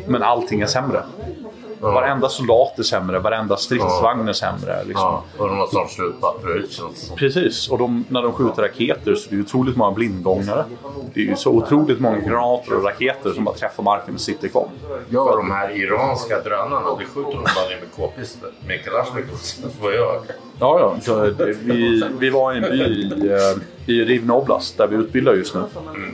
[0.08, 1.04] men allting är sämre.
[1.80, 4.84] Varenda soldat är sämre, varenda stridsvagn är sämre.
[4.84, 5.04] Liksom.
[5.04, 7.16] Ja, och de har snart slut på det.
[7.16, 10.66] Precis, och de, när de skjuter raketer så det är otroligt många blindgångare.
[11.14, 14.48] Det är ju så otroligt många granater och raketer som bara träffar marken och sitter
[14.48, 14.68] kvar.
[15.10, 18.50] Ja, de här iranska drönarna, det skjuter de bara ner med k-pister.
[18.68, 20.22] Med Kalashnikovs, vad jag.
[20.60, 21.16] Ja, ja.
[21.38, 25.34] Det, vi, vi var i en by i, eh, i Rivne Oblast där vi utbildar
[25.34, 25.62] just nu.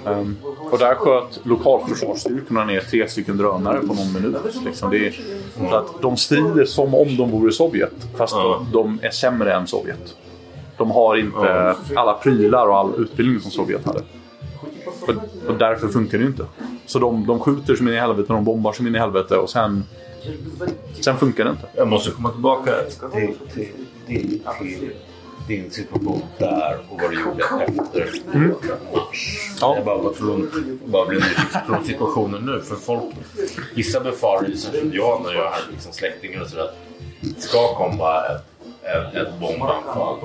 [0.08, 0.36] Ehm,
[0.72, 4.36] och där sköt lokalförsvarsstyrkorna ner tre stycken drönare på någon minut.
[4.66, 4.92] Liksom.
[4.92, 5.22] Det är,
[5.70, 8.66] så att de strider som om de vore Sovjet, fast Ja.
[8.74, 10.16] de är sämre än Sovjet.
[10.78, 14.00] De har inte alla prylar och all utbildning som Sovjet hade.
[15.02, 16.46] Och, och därför funkar det inte.
[16.86, 19.50] Så de, de skjuter som in i helvete, de bombar som in i helvete och
[19.50, 19.84] sen,
[21.02, 21.68] sen funkar det inte.
[21.76, 22.72] Jag måste komma tillbaka
[23.14, 23.68] till, till,
[24.12, 24.92] till, till
[25.48, 28.54] din situation där och vad du gjorde efter
[28.94, 29.38] match.
[29.62, 29.76] Ja.
[29.76, 32.62] Jag bara var tvungen bara bli nyfiken på situationen nu.
[32.62, 33.16] För folk,
[33.76, 36.78] vissa befarar ju som jag när jag har liksom släktingar och sådär att
[37.22, 38.46] det ska komma ett,
[38.84, 40.18] ett, ett bombanfall.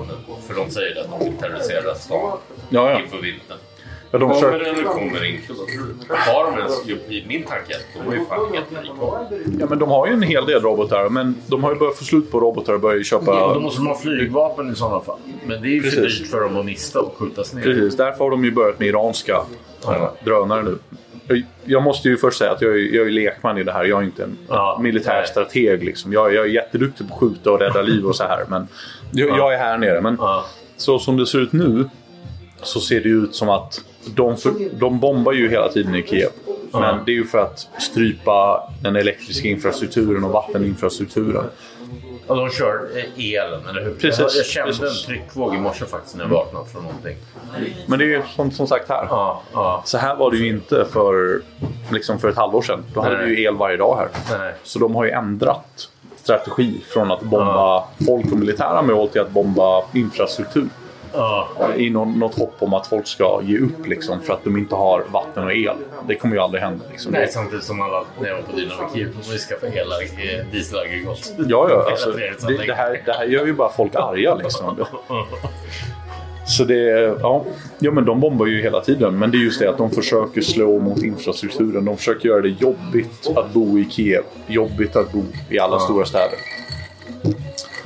[0.46, 2.38] För de säger att de vill terrorisera stan
[2.70, 3.00] Ja, ja.
[3.00, 3.58] inför vintern.
[4.20, 5.52] Ja, de Kommer det eller kommer inte?
[6.08, 9.14] Har de ens, i min tanke, de har ju fan frikort.
[9.60, 12.04] ja, men de har ju en hel del robotar, men de har ju börjat få
[12.04, 13.24] slut på robotar och börjat köpa...
[13.34, 15.18] Ja, då måste de ha flygvapen i sådana fall.
[15.46, 16.18] Men det är ju för Precis.
[16.18, 17.62] dyrt för dem att mista och skjutas ner.
[17.62, 19.40] Precis, därför har de ju börjat med iranska
[19.88, 20.78] eh, drönare nu.
[21.64, 23.84] Jag- måste ju först säga att jag är, jag är lekman i det här.
[23.84, 25.26] Jag är inte en Ja, militär nej.
[25.26, 25.84] strateg.
[25.84, 26.12] Liksom.
[26.12, 28.44] Jag, jag är jätteduktig på att skjuta och rädda liv och så här.
[28.48, 28.68] Men
[29.12, 30.00] jag, jag är här nere.
[30.00, 30.44] Men Ja.
[30.76, 31.88] så som det ser ut nu
[32.62, 33.80] så ser det ut som att
[34.14, 36.30] de, för, de bombar ju hela tiden i Kiev.
[36.72, 41.44] Men det är ju för att strypa den elektriska infrastrukturen och vatteninfrastrukturen.
[42.26, 43.94] Och de kör eh, elen, eller hur?
[43.94, 45.08] Precis, jag, jag kände precis.
[45.08, 47.16] en tryckvåg i morse faktiskt när jag vaknade från någonting.
[47.86, 49.06] Men det är ju som, som sagt här.
[49.10, 49.82] Ja, ja.
[49.84, 51.40] Så här var det ju inte för,
[51.90, 52.84] liksom för ett halvår sedan.
[52.94, 54.38] Då hade vi ju el varje dag här.
[54.38, 54.54] Nej.
[54.62, 59.30] Så de har ju ändrat strategi från att bomba folk och militära mål till att
[59.30, 60.68] bomba infrastruktur.
[61.12, 61.48] Ja.
[61.76, 64.74] I någon, något hopp om att folk ska ge upp liksom, för att de inte
[64.74, 65.76] har vatten och el.
[66.08, 66.84] Det kommer ju aldrig hända.
[66.90, 67.12] Liksom.
[67.12, 70.46] Nej, samtidigt som alla när jag var på Dynamo Kiev, de vi skaffa hela eh,
[70.52, 71.32] dieselaggregat.
[71.38, 71.86] Ja, ja.
[71.90, 74.34] Alltså, det, det, här, det här gör ju bara folk arga.
[74.34, 74.84] Liksom.
[76.46, 76.74] Så det,
[77.20, 77.44] ja,
[77.78, 79.18] ja, men de bombar ju hela tiden.
[79.18, 81.84] Men det är just det att de försöker slå mot infrastrukturen.
[81.84, 84.22] De försöker göra det jobbigt att bo i Kiev.
[84.46, 86.55] Jobbigt att bo i alla stora städer.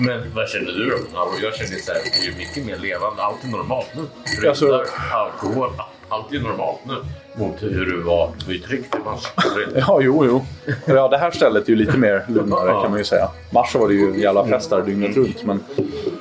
[0.00, 0.96] Men vad känner du då?
[1.42, 3.22] Jag känner så här, det är mycket mer levande.
[3.22, 4.02] Allt är normalt nu.
[4.36, 5.70] Brudar, Alltså- alkohol,
[6.08, 6.94] allt är normalt nu.
[7.34, 8.30] Mot hur det var.
[8.46, 9.22] Det ju tryggt i mars.
[9.74, 10.44] Ja, jo, jo.
[10.86, 13.28] Ja, det här stället är ju lite mer lugnare kan man ju säga.
[13.50, 15.44] Mars var det ju en jävla fest där dygnet runt.
[15.44, 15.64] Men,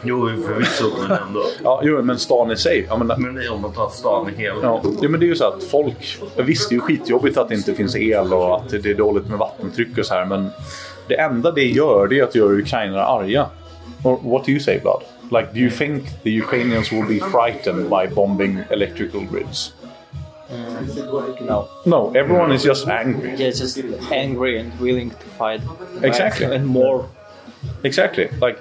[0.03, 1.43] Jo, förvisso, men ändå.
[1.63, 2.85] ja, jo, men stan i sig.
[2.89, 4.55] Ja, men, Men det är om man tar stan i hela...
[4.61, 6.19] Ja, ja, men det är ju så att folk...
[6.35, 9.27] Visst, det är ju skitjobbigt att det inte finns el och att det är dåligt
[9.29, 10.25] med vattentryck och så här.
[10.25, 10.49] Men
[11.07, 13.45] det enda det gör, det är att göra ukrainare arga.
[14.03, 15.03] Or, what do you say, Blood?
[15.31, 19.73] Like, do you think the Ukrainians will be frightened by bombing electrical grids?
[20.49, 21.69] No.
[21.85, 23.31] No, everyone is just angry.
[23.35, 23.77] Yeah, just
[24.11, 25.61] angry and willing to fight.
[25.65, 26.45] back Exactly.
[26.55, 27.07] And more.
[27.83, 28.29] Exactly.
[28.41, 28.57] Like,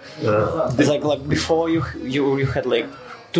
[0.78, 2.86] It's like like before you you you had like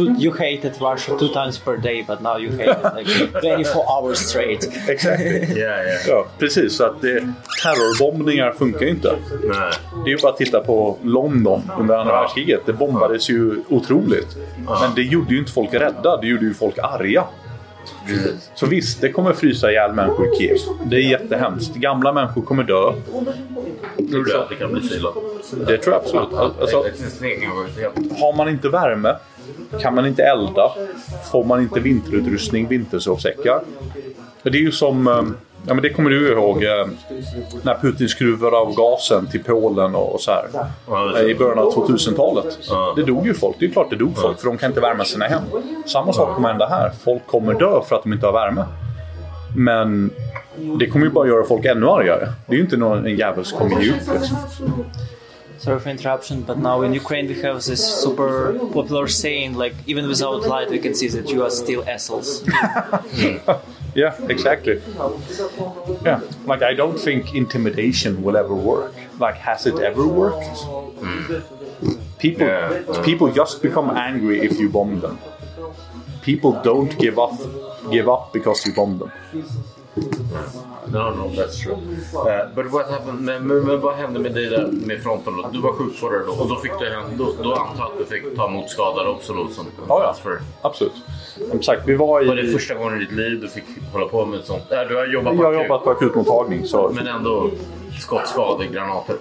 [0.07, 3.82] two you hated Russia two times per day, but now you hate it like 24
[3.88, 4.68] hours straight.
[4.88, 5.46] exactly.
[5.61, 5.99] Ja, ja.
[6.09, 6.76] Ja, precis.
[6.76, 7.20] Så att det,
[7.62, 9.14] terrorbombningar funkar ju inte.
[9.44, 9.72] Nej.
[10.05, 12.20] Det är ju bara att titta på London under andra Ja.
[12.20, 12.61] världskriget.
[12.66, 14.36] Det bombades ju otroligt.
[14.80, 17.24] Men det gjorde ju inte folk rädda, det gjorde ju folk arga.
[18.55, 20.57] Så visst, det kommer frysa ihjäl människor i Kiev.
[20.84, 21.74] Det är jättehemskt.
[21.74, 22.92] Gamla människor kommer dö.
[24.11, 25.09] Tror du att det kan bli så illa?
[25.66, 26.32] Det tror jag absolut.
[26.61, 26.76] Alltså,
[28.20, 29.16] har man inte värme,
[29.82, 30.70] kan man inte elda,
[31.32, 33.61] får man inte vinterutrustning, vintersovsäckar.
[34.42, 35.07] Det är ju som...
[35.09, 35.22] eh,
[35.66, 36.86] Ja, men det kommer du ihåg eh,
[37.62, 40.44] när Putin skruvade av gasen till Polen och så här.
[41.16, 42.59] Eh, I början av 2000-talet.
[42.70, 42.92] Ja.
[42.96, 43.57] Det dog ju folk.
[43.59, 45.42] Det är klart det dog folk för de kan inte värma sina hem.
[45.86, 46.90] Samma sak kommer hända här.
[47.05, 48.64] Folk kommer dö för att de inte har värme.
[49.57, 50.11] Men
[50.78, 52.28] det kommer ju bara göra folk ännu argare.
[52.46, 53.96] Det är ju inte någon en jävel som kommer ge upp.
[54.20, 54.36] Liksom.
[55.59, 60.06] Sorry for interruption, but now in Ukraine we have this super popular saying like even
[60.06, 62.30] without light we can see that you are still assholes.
[63.18, 63.36] Hmm.
[63.94, 64.80] Yeah, exactly.
[66.04, 68.94] Yeah, like I don't think intimidation will ever work.
[69.18, 70.46] Like, has it ever worked?
[71.02, 71.40] Hmm.
[72.18, 73.02] People, Yeah.
[73.09, 75.18] people just become angry if you bomb them.
[76.22, 77.34] People don't give up,
[77.90, 79.11] give up because you bomb them.
[80.92, 81.74] No, no, that's true.
[82.14, 85.49] Uh, but what happened, men, men, men vad hände med dig där med fronten då?
[85.53, 88.05] Du var sjukvårdare då och då, fick du, hem- då, då antar jag att du
[88.05, 89.49] fick ta emot skadade också då?
[89.49, 90.03] Som Ja, ja.
[90.05, 90.38] transfer.
[90.62, 90.92] Absolut.
[91.51, 92.28] Som sagt, vi var i...
[92.28, 94.72] Var det första gången i ditt liv du fick hålla på med sånt?
[94.72, 96.64] Äh, du har jobbat på Jag har jobbat på akutmottagning.
[96.66, 96.90] Så...
[96.94, 97.51] Men ändå
[98.01, 99.16] skottskador, granater.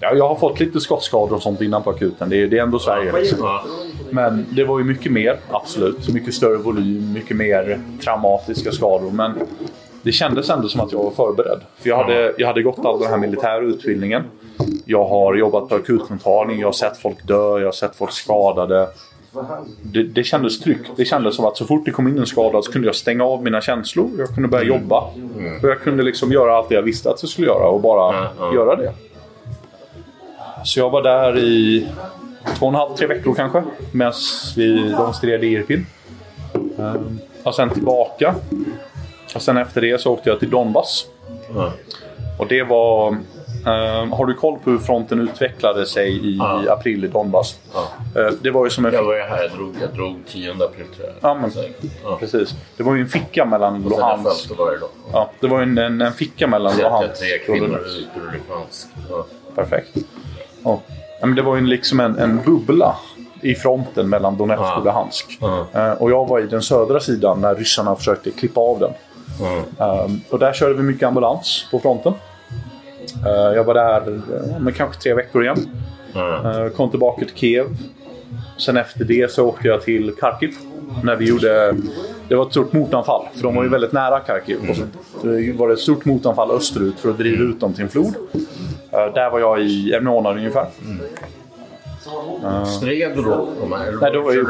[0.00, 2.28] Ja, jag har fått lite skottskador och sånt innan på akuten.
[2.28, 3.12] Det är, det är ändå Sverige.
[3.12, 3.38] Liksom.
[3.40, 3.64] Ja.
[4.10, 6.08] Men det var ju mycket mer, absolut.
[6.08, 9.10] Mycket större volym, mycket mer traumatiska skador.
[9.10, 9.32] Men
[10.02, 11.60] det kändes ändå som att jag var förberedd.
[11.78, 14.22] För jag hade, jag hade gått all den här militära utbildningen.
[14.84, 18.88] Jag har jobbat på akutmottagning, jag har sett folk dö, jag har sett folk skadade.
[19.82, 20.90] Det, det kändes tryggt.
[20.96, 23.24] Det kändes som att så fort det kom in en skadad så kunde jag stänga
[23.24, 24.10] av mina känslor.
[24.18, 25.00] Jag kunde börja jobba.
[25.62, 28.28] Och jag kunde liksom göra allt det jag visste att jag skulle göra och bara
[28.54, 28.92] göra det.
[30.64, 31.88] Så jag var där i
[32.58, 33.62] två och en halv, tre veckor kanske.
[33.92, 34.12] Medan
[34.56, 35.86] vi, de stred i Irpin.
[36.78, 38.34] Ehm, och sen tillbaka.
[39.34, 41.06] Och sen efter det så åkte jag till Donbass.
[41.54, 41.72] Ja.
[42.38, 43.08] Och det var...
[43.66, 46.72] ehm, har du koll på hur fronten utvecklade sig i Ja.
[46.72, 47.58] april i Donbass?
[47.74, 47.88] Ja.
[48.20, 48.92] Eh, det var ju som en...
[48.94, 51.14] Jag var ju här, jag drog, jag drog 10 april tror jag.
[51.20, 51.50] Ja, men,
[52.18, 52.54] precis.
[52.76, 54.50] Det var ju en ficka mellan Och Luhansk...
[55.12, 57.80] Ja, det var ju en, en, en ficka mellan Luhansk tre och kvinnor
[58.48, 58.86] Luhansk.
[59.54, 59.96] Perfekt.
[60.64, 60.80] Ja.
[61.20, 62.96] Men det var ju liksom en, en bubbla
[63.40, 65.38] i fronten mellan Donetsk och Luhansk.
[65.72, 68.92] Eh, och jag var i den södra sidan när ryssarna försökte klippa av den.
[69.78, 72.14] Um, och där körde vi mycket ambulans på fronten.
[73.26, 75.68] Eh, jag var där eh, med kanske tre veckor igen.
[76.14, 77.66] Eh, kom tillbaka till Kiev.
[78.58, 80.54] Sen efter det så åkte jag till Kharkiv.
[81.02, 81.74] När vi gjorde...
[82.28, 84.58] Det var ett stort motanfall, för de var ju väldigt nära Kharkiv.
[84.70, 84.82] Och så
[85.58, 88.14] var det ett stort motanfall österut för att driva ut dem till en flod.
[88.90, 90.66] Eh, där var jag i en månad ungefär.
[92.78, 93.48] Stred du då?
[93.60, 94.44] de här, Nej, då var jag ju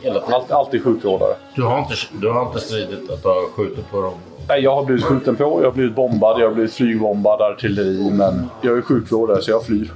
[0.00, 0.22] tiden?
[0.26, 1.34] Allt, alltid sjukvårdare.
[1.54, 4.14] Du har, inte, du har inte stridit att du har skjutit på dem?
[4.48, 8.10] Nej, Jag har blivit skjuten på, jag har blivit bombad, jag har blivit flygbombad, artilleri.
[8.10, 9.92] Men jag är sjukvårdare så jag flyr.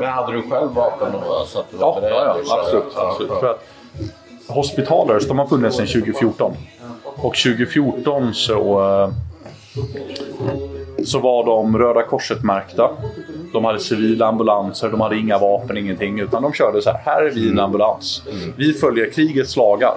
[0.00, 1.44] Men hade du själv vapen då?
[1.46, 2.84] Så att du var Ja, ja, ja absolut.
[2.96, 3.32] Absolut.
[3.40, 3.64] För att
[4.48, 6.52] Hospitalers de har funnits sedan 2014.
[7.16, 9.10] Och 2014 så, eh,
[11.04, 12.90] så var de Röda Korset-märkta.
[13.52, 16.20] De hade civila ambulanser, de hade inga vapen, ingenting.
[16.20, 18.22] Utan de körde så här, här är vi en ambulans.
[18.56, 19.94] Vi följer krigets lagar.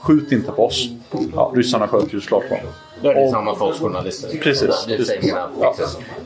[0.00, 0.88] Skjut inte på oss.
[1.34, 2.64] Ja, ryssarna sköt ju såklart på dem.
[3.02, 4.38] Då är det Och- samma för oss journalister.
[4.38, 4.84] Precis.
[4.86, 5.32] Det är Precis.
[5.60, 5.68] Ja.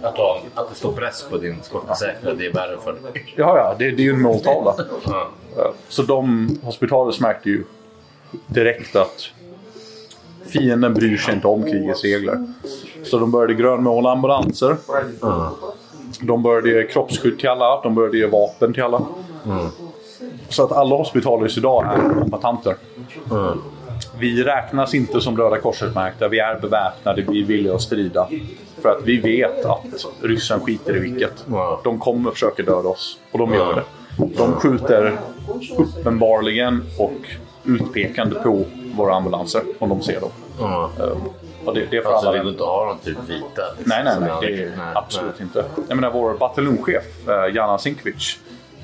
[0.03, 3.25] Att, du har- att det står press på din skottsäkra, det är värre för dig.
[3.37, 4.75] Ja, ja, det, det är ju en måltavla.
[5.07, 5.29] Ja.
[5.57, 7.65] Ja, Så de, hospitalet märkte ju
[8.47, 9.23] direkt att
[10.47, 12.53] fienden bryr sig inte om krigets regler.
[13.05, 14.77] Så de började grönmåla ambulanser.
[16.21, 17.81] De började ge kroppsskydd till alla.
[17.83, 19.03] De började ge vapen till alla.
[20.49, 22.75] Så att alla hospitaler idag är kombatanter.
[24.21, 26.29] Vi räknas inte som Röda Korset-märkta.
[26.29, 27.23] Vi är beväpnade.
[27.29, 28.29] Vi är villiga att strida.
[28.83, 29.85] För att vi vet att
[30.23, 31.45] ryssen skiter i vilket.
[31.85, 33.19] De kommer försöka döda oss.
[33.33, 33.83] Och de gör det.
[34.37, 35.19] De skjuter
[35.79, 37.13] uppenbarligen och
[37.65, 38.65] utpekande på
[38.97, 40.31] våra ambulanser om de ser dem.
[40.61, 41.17] Eh,
[41.65, 43.63] Och det, det är för Alltså alla vill du inte ha dem typ vita?
[43.79, 44.31] liksom, Nej, nej, nej.
[44.41, 45.43] Det är nej, absolut nej.
[45.47, 45.65] inte.
[45.89, 48.39] Jag menar vår bataljonschef, eh, Jana Sinkovic.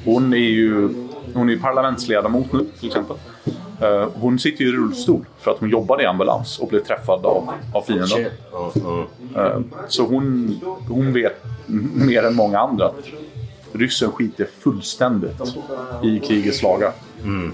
[0.05, 0.89] Hon är ju
[1.35, 3.17] hon är parlamentsledamot nu till exempel.
[3.81, 7.51] Eh, Hon sitter i rullstol för att hon jobbade i ambulans och blev träffad av,
[7.75, 8.27] av fienden.
[9.37, 10.59] Eh, Så hon,
[10.89, 11.45] hon vet
[11.95, 13.05] mer än många andra att
[13.73, 15.41] ryssen skiter fullständigt
[16.05, 16.93] i krigets lagar.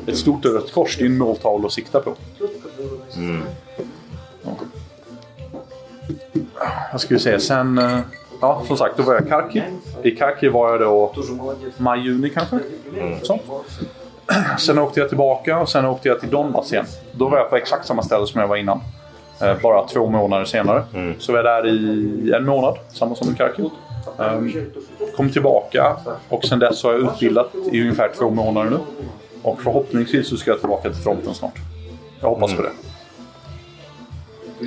[0.06, 2.14] Ett stort rött kors, det är en måltavla att sikta på.
[4.44, 4.50] Ja.
[6.92, 7.38] Vad ska vi säga?
[7.40, 7.78] Sen...
[7.78, 7.98] eh,
[8.40, 9.62] Ja, som sagt, då var jag i Kharkiv.
[10.02, 11.12] I Kharkiv var jag då
[11.78, 12.58] maj-juni kanske.
[13.22, 13.42] Sånt.
[14.58, 16.86] Sen åkte jag tillbaka och sen åkte jag till Donbass igen.
[17.12, 18.80] Då var jag på exakt samma ställe som jag var innan.
[19.40, 20.82] Eh, Bara två månader senare.
[21.18, 23.68] Så var jag där i en månad, samma som i Kharkiv.
[24.18, 24.52] Ehm,
[25.16, 25.96] Kom tillbaka
[26.28, 28.78] och sen dess har jag utbildat i ungefär två månader nu.
[29.42, 31.54] Och förhoppningsvis så ska jag tillbaka till fronten snart.
[32.20, 32.70] Jag hoppas på det.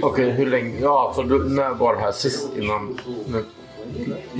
[0.01, 0.79] Okej, hur länge?
[0.81, 2.99] Ja, för du, när var det här sist innan?
[3.27, 3.43] Nu,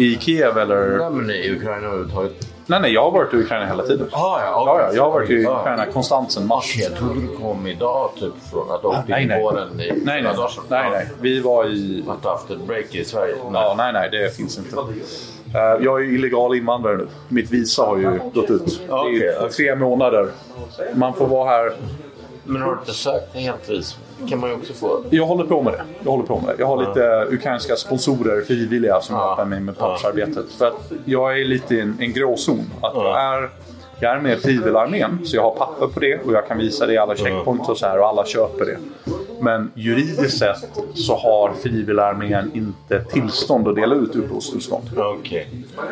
[0.03, 0.97] I Kiev eller?
[0.97, 2.47] nej, men i Ukraina överhuvudtaget.
[2.67, 4.07] Nej, nej, jag har varit i Ukraina hela tiden.
[4.11, 5.59] Ah, ja, Ja, ja, jag har varit i Ja.
[5.61, 6.75] Ukraina konstant sedan mars.
[6.77, 9.41] Jag trodde du kom idag typ från att du åkte nej, i nej.
[9.43, 10.63] våren i Nej, nej, några dagar sedan.
[10.69, 11.07] nej, nej.
[11.21, 12.03] Vi var i...
[12.09, 13.35] Att du haft ett break i Sverige?
[13.53, 14.75] Ja, nej, nej, det finns inte.
[15.55, 17.07] Eh, Jag är ju illegal invandrare nu.
[17.27, 18.81] Mitt visa har ju gått ut.
[18.87, 20.27] Det är tre månader.
[20.93, 21.73] Man får vara här.
[22.45, 23.97] Men har du inte sökt en helt vis?
[24.29, 25.03] kan man ju också få.
[25.09, 25.83] Jag håller på med det.
[26.03, 26.55] Jag håller på med det.
[26.59, 29.27] Jag har lite ukrainska sponsorer, frivilliga, som Ja.
[29.29, 30.45] hjälper mig med pappersarbetet.
[30.57, 32.63] För att jag är lite i en, en gråzon.
[32.81, 33.49] Att jag är,
[33.99, 36.85] jag är med i frivilligarmén, så jag har papper på det och jag kan visa
[36.85, 38.77] det i alla checkpoints och så här och alla köper det.
[39.45, 44.83] Men juridiskt sett så har frivilligarmén inte tillstånd att dela ut uppehållstillstånd.
[44.97, 45.49] Okej.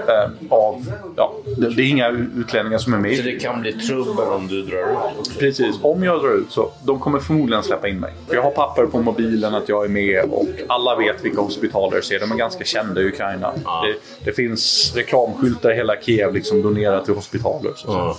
[0.08, 0.86] Eh, av,
[1.16, 3.18] ja, det, det är inga utlänningar som är med.
[3.18, 5.40] Så det kan bli trubbel om du drar ut?
[5.40, 5.76] Precis.
[5.82, 8.14] Om jag drar ut så de kommer förmodligen släppa in mig.
[8.28, 11.96] För jag har papper på mobilen att jag är med och alla vet vilka hospitaler
[11.96, 12.20] jag ser.
[12.20, 13.52] De är ganska kända i Ukraina.
[13.56, 17.72] Det, det finns reklamskyltar i hela Kiev liksom donerat till hospitaler.
[17.76, 18.16] Så,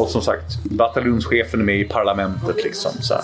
[0.00, 2.64] Och som sagt, bataljonschefen är med i parlamentet.
[2.64, 3.14] Liksom, så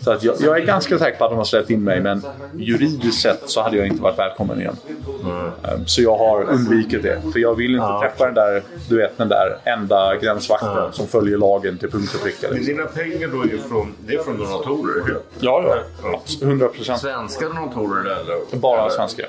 [0.00, 2.22] så att jag, jag är ganska säker på att de har släppt in mig men
[2.56, 4.76] juridiskt sett så hade jag inte varit välkommen igen.
[5.24, 7.22] Um, Så jag har undvikit det.
[7.32, 11.38] För jag vill inte träffa den där, du vet, den där enda gränsvakten som följer
[11.38, 12.46] lagen till punkt och pricka.
[12.48, 12.74] Men Liksom.
[12.76, 15.04] dina pengar då är från, det är från donatorer?
[15.06, 15.18] hur?
[15.40, 16.20] Ja, ja.
[16.42, 17.00] 100 procent.
[17.00, 18.56] Svenska donatorer eller?
[18.58, 19.22] Bara svenska.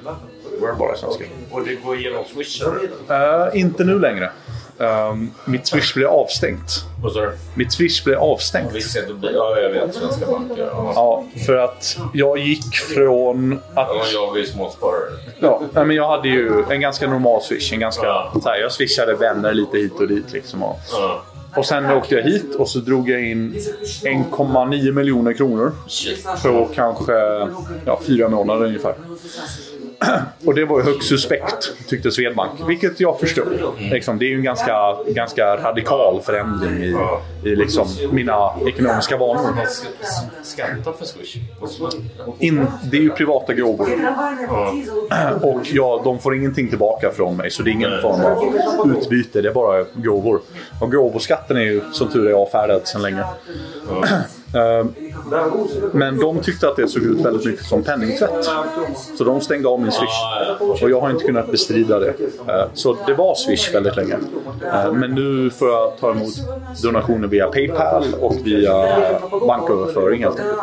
[0.80, 1.24] Bara svenska.
[1.52, 2.62] Och det går igenom Swish?
[2.64, 4.32] Uh, inte nu längre.
[4.80, 6.84] Um, mitt Swish blev avstängt.
[7.04, 7.32] Vad sa du?
[7.56, 8.72] Mitt Swish blev avstängt.
[9.22, 9.96] Ja, jag vet.
[9.96, 10.70] Svenska banker.
[10.74, 10.92] Ja.
[10.96, 13.60] Ja, för att jag gick från att...
[13.76, 15.10] Ja, jag är småsparare.
[15.40, 17.74] Ja, men jag hade ju en ganska normal Swish.
[17.74, 18.02] En ganska,
[18.44, 20.32] så här, jag swishade vänner lite hit och dit.
[20.34, 21.22] Liksom, och, Ja.
[21.56, 23.54] och sen åkte jag hit och så drog jag in
[24.04, 25.72] 1,9 miljoner kronor.
[26.44, 27.14] På kanske
[27.86, 28.94] ja, fyra månader ungefär.
[30.46, 32.52] Och det var ju högst suspekt, tyckte Swedbank.
[32.68, 33.48] Vilket jag förstod.
[33.80, 36.96] Liksom, det är ju en ganska, ganska radikal förändring i,
[37.50, 39.54] i liksom mina ekonomiska vanor.
[40.44, 41.38] Skatta för Swish.
[42.92, 43.88] Det är ju privata gåvor.
[45.42, 47.52] Och ja, de får ingenting tillbaka från mig.
[47.52, 49.42] Så det är ingen form av utbyte.
[49.42, 50.42] Det är bara gåvor.
[50.82, 53.24] Och gåvoskatten är ju som tur är avfärdad sedan länge.
[54.56, 54.86] Eh,
[55.92, 58.46] Men de tyckte att det såg ut väldigt mycket som penningtvätt.
[59.18, 60.84] Så de stängde av min Swish.
[60.84, 62.14] Och jag har inte kunnat bestrida det.
[62.48, 64.18] Eh, Så det var Swish väldigt länge.
[64.74, 66.34] Eh, Men nu får jag ta emot
[66.84, 68.88] donationer via Paypal och via
[69.48, 70.60] banköverföring helt enkelt.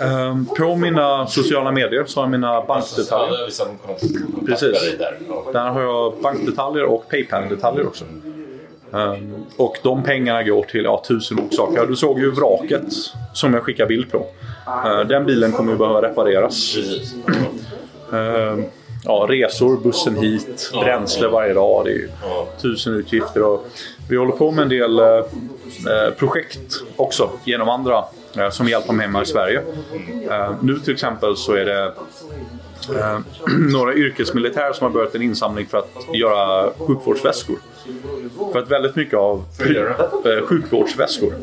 [0.00, 3.36] Ehm, På mina sociala medier så har jag mina bankdetaljer.
[3.36, 4.96] det är vissa som kontaktar Precis.
[5.52, 8.04] Där har jag bankdetaljer och Paypal-detaljer också.
[8.94, 11.56] Ehm, och de pengarna går till ja, tusen orsaker.
[11.56, 11.86] saker.
[11.86, 12.92] Du såg ju vraket
[13.32, 14.26] som jag skickade bild på.
[14.86, 16.76] Ehm, den bilen kommer ju behöva repareras.
[18.12, 18.64] Ehm,
[19.04, 21.84] ja, resor, bussen hit, bränsle varje dag.
[21.84, 22.08] Det är ju
[22.62, 23.42] tusen utgifter.
[23.42, 23.66] Och
[24.08, 28.04] vi håller på med en del eh, eh, projekt också genom andra
[28.36, 29.62] eh, som hjälper mig hemma i Sverige.
[30.60, 31.92] Nu till exempel så är det
[33.72, 37.56] några yrkesmilitärer som har börjat en insamling för att göra sjukvårdsväskor.
[38.52, 41.34] För att väldigt mycket av pry- eh, sjukvårdsväskor.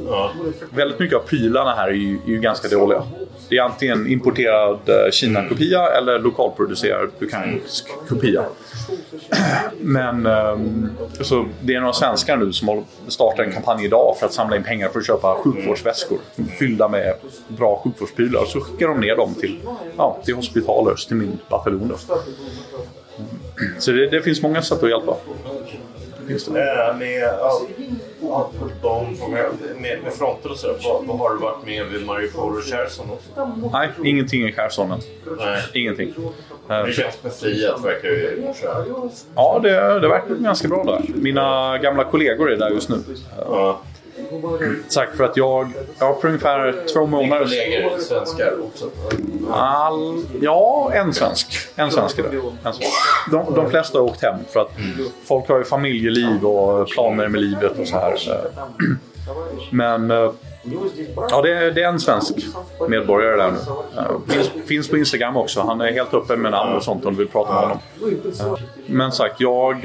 [0.70, 3.04] Väldigt mycket av prylarna här är ju, är ju ganska dåliga.
[3.50, 8.44] Det är antingen importerad eh, Kina-kopia eller lokalproducerad ukrainsk kopia.
[9.80, 10.89] Men ehm,
[11.22, 14.56] så det är några svenskar nu som håller- startar en kampanj idag för att samla
[14.56, 16.18] in pengar för att köpa sjukvårdsväskor
[16.60, 17.14] fyllda med
[17.48, 18.46] bra sjukvårdsprylar.
[18.46, 19.60] Så skickar de ner dem till,
[19.98, 21.94] ja, till hospitaler, till min bataljon.
[23.80, 25.16] Så det, det finns många sätt att hjälpa.
[26.30, 27.22] Eh, Med,
[28.22, 28.49] ja,
[28.82, 29.45] de, med,
[29.82, 33.05] med, med fronter och sådär, vad, vad har du varit med vid Mariupol och Cherson
[33.11, 33.49] också?
[33.74, 34.99] Nej, ingenting i Kherson än.
[35.39, 35.61] Nej.
[35.74, 36.13] Ingenting.
[36.69, 38.53] Eh, Det känns befriat verkar det ju.
[39.36, 41.01] Ja, det, det verkar ganska bra där.
[41.15, 42.97] Mina gamla kollegor är där just nu.
[43.38, 43.82] Ja.
[44.88, 48.89] Sagt för att jag, ja, för ungefär två månader Kollegor, svenskar också.
[49.51, 51.47] All, ja, en svensk.
[51.75, 52.29] En svensk är det.
[52.38, 52.91] En svensk.
[53.32, 54.71] De, de flesta har åkt hem för att
[55.25, 58.15] folk har ju familjeliv och planer med livet och så här.
[59.71, 60.32] Men eh,
[61.29, 62.34] ja, det är, det är en svensk
[62.89, 63.57] medborgare där nu.
[63.97, 65.61] Eh, Finns, finns på Instagram också.
[65.61, 67.77] Han är helt öppen med namn och sånt om du vill prata med honom.
[68.39, 69.82] Eh, Men sagt, jag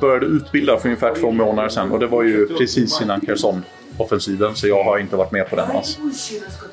[0.00, 3.20] började utbilda för ungefär två månader sedan och det var ju precis innan
[3.98, 5.98] Kherson-offensiven så jag har inte varit med på den alls.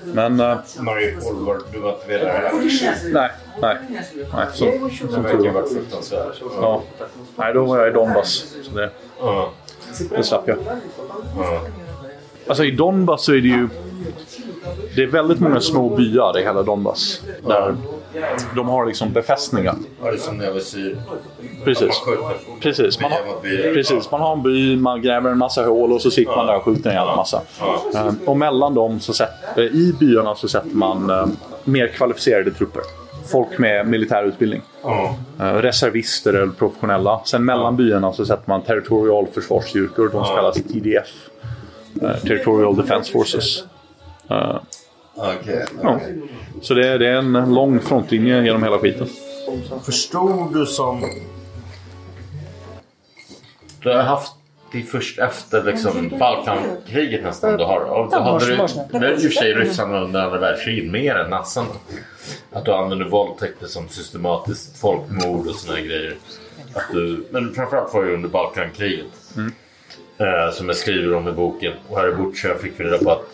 [0.03, 2.51] Men eh, Mariupol, var, du var inte med där?
[3.13, 3.29] nej,
[3.61, 3.77] nej.
[4.33, 4.65] nej så,
[5.13, 5.63] som verkar tur var.
[6.61, 6.81] Ja.
[7.35, 8.55] Nej, då var jag i Donbass.
[8.63, 8.89] Så det,
[9.19, 9.51] Ja.
[10.09, 10.57] det slapp jag.
[11.37, 11.61] Ja.
[12.47, 13.69] Alltså i Donbass så är det ju...
[14.95, 17.21] Det är väldigt många små byar i hela Donbass.
[17.47, 17.75] Där
[18.55, 19.75] de har liksom befästningar.
[20.03, 21.01] Ja, det är som när jag var i Syrien.
[21.63, 22.01] Precis.
[22.61, 24.11] Precis man, har, precis.
[24.11, 26.63] man har en by, man gräver en massa hål och så sitter man där och
[26.63, 27.41] skjuter en jävla massa.
[27.95, 31.25] Eh, Och mellan dem, så sätt, eh, i byarna, så sätter man eh,
[31.63, 32.81] mer kvalificerade trupper.
[33.31, 34.61] Folk med militär utbildning.
[35.37, 37.21] Reservister eller professionella.
[37.25, 40.09] Sen mellan byarna så sätter man territorial försvarsstyrkor.
[40.09, 41.07] De kallas TDF.
[42.21, 43.63] Territorial Defense Forces.
[45.15, 45.65] Okej.
[45.81, 45.99] ja.
[46.61, 49.07] Så det är, det är en lång frontlinje genom hela skiten.
[49.85, 51.03] Förstod du som...
[53.79, 54.33] Du har haft
[54.71, 57.79] det först efter liksom, Balkankriget nästan du har...
[57.79, 61.15] Och då hade du, nu är i och för sig ryssarna under andra världskriget mer
[61.15, 61.69] än nassarna.
[62.51, 66.15] Att du använder våldtäkter som systematiskt folkmord och såna grejer.
[66.73, 69.05] Att du, men framförallt var det under Balkankriget.
[70.17, 71.73] Eh, som jag skriver om i boken.
[71.89, 73.25] Och här i Butja fick vi reda på att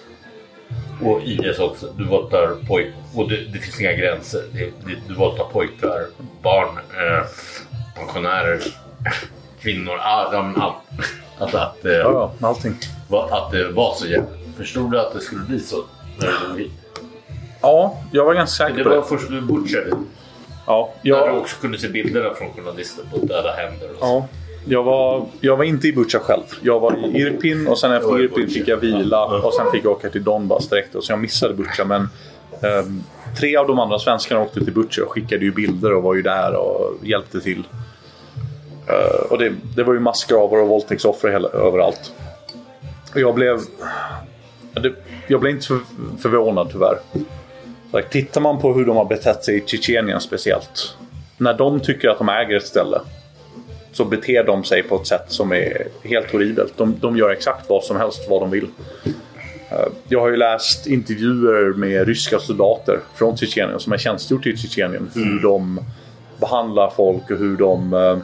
[1.03, 1.87] och IS också.
[1.97, 2.93] Du våldtar pojkar.
[3.15, 4.43] Och det, det finns inga gränser.
[4.53, 6.05] Det, det, du våldtar pojkar,
[6.41, 7.25] barn, eh,
[7.95, 8.59] pensionärer,
[9.61, 9.97] kvinnor.
[9.99, 10.75] Ah, men allt.
[11.37, 12.75] Att, att, eh, Ja, allting.
[13.07, 14.27] va- att det var så jävla...
[14.57, 15.83] Förstod du att det skulle bli så?
[17.61, 19.03] Ja, jag var ganska säker Det på var det.
[19.03, 19.89] först du butchade.
[20.67, 23.89] Ja, Där du jag, också kunde se bilderna från journalister på döda händer.
[23.91, 24.05] Och så.
[24.05, 24.27] ja,
[24.65, 26.43] jag, var, jag var inte i Butja själv.
[26.61, 29.91] Jag var i Irpin och sen efter Irpin fick jag vila och sen fick jag
[29.91, 30.95] åka till Donbass direkt.
[30.99, 31.85] Så jag missade Butja.
[31.85, 32.09] Men
[32.61, 33.03] ehm,
[33.39, 36.21] tre av de andra svenskarna åkte till Butja och skickade ju bilder och var ju
[36.21, 37.63] där och hjälpte till.
[38.87, 42.13] Eh, och det, det var ju massgravar och våldtäktsoffer hela, överallt.
[43.13, 43.59] Och jag blev...
[44.73, 44.93] Det,
[45.27, 45.79] jag blev inte för,
[46.21, 46.97] förvånad tyvärr.
[47.91, 50.97] Så, tittar man på hur de har betett sig i Tjetjenien speciellt.
[51.37, 52.99] När de tycker att de äger ett ställe
[53.99, 56.73] så beter de sig på ett sätt som är helt horribelt.
[56.77, 58.67] De, de gör exakt vad som helst, vad de vill.
[59.71, 64.57] Eh, Jag har ju läst intervjuer med ryska soldater från Tjetjenien som har tjänstgjort i
[64.57, 65.09] Tjetjenien.
[65.15, 65.79] Hur de
[66.39, 67.93] behandlar folk och hur de...
[67.93, 68.17] eh,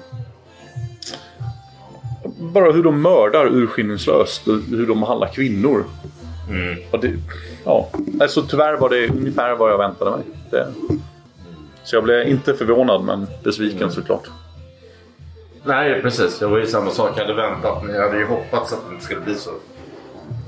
[2.40, 5.84] Bara hur de mördar urskillningslöst och hur de behandlar kvinnor.
[6.92, 7.12] Och det,
[7.66, 10.20] ja, alltså, tyvärr var det ungefär vad jag väntade mig.
[10.52, 10.68] Det,
[11.84, 14.24] så jag blev inte förvånad men besviken såklart.
[15.66, 16.40] Nej, precis.
[16.40, 17.12] Det var ju samma sak.
[17.16, 19.50] Jag hade väntat, men jag hade ju hoppats att det inte skulle bli så.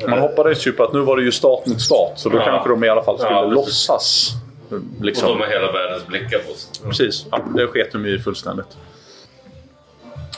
[0.07, 2.45] Man hoppades ju på att nu var det ju stat mot stat så då Ja.
[2.45, 4.31] kanske de i alla fall skulle Ja, låtsas.
[4.69, 5.29] Och Liksom.
[5.29, 6.83] de har hela världens blickar på sig.
[6.85, 8.77] Precis, ja, det sket de ju fullständigt.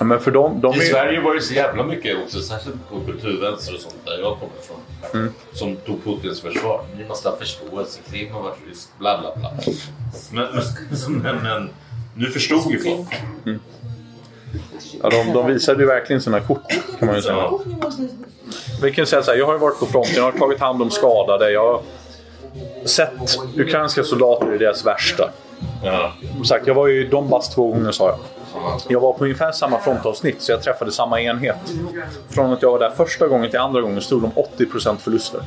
[0.02, 0.82] Men för dem, de I är.
[0.82, 4.54] Sverige var det så jävla mycket också, särskilt på kulturvänster och sånt där jag kommer
[4.64, 4.78] ifrån.
[5.14, 5.34] Mm.
[5.54, 6.82] Som tog Putins försvar.
[6.98, 9.52] Ni måste ha förståelse, Krim har varit ryskt, bla bla bla.
[10.32, 11.70] Men, men, men, men
[12.16, 13.08] nu förstod ju folk.
[15.04, 17.50] Ja, de, de visade ju verkligen sina kort kan man ju säga.
[18.82, 20.82] Vi kan säga så här, jag har ju varit på fronten, jag har tagit hand
[20.82, 21.52] om skadade.
[21.52, 21.82] Jag har
[22.86, 25.30] sett ukrainska soldater i deras värsta.
[25.84, 26.14] Ja.
[26.36, 28.20] Som sagt, jag var ju i Donbass två gånger sa jag.
[28.88, 31.58] Jag var på ungefär samma frontavsnitt så jag träffade samma enhet.
[32.30, 34.32] Från att jag var där första gången till andra gången stod de
[34.66, 35.42] 80% förluster.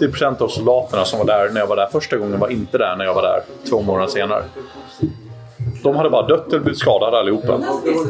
[0.00, 2.96] 80% av soldaterna som var där när jag var där första gången var inte där
[2.96, 4.44] när jag var där två månader senare.
[5.84, 7.54] De hade bara dött eller blivit skadade allihopa.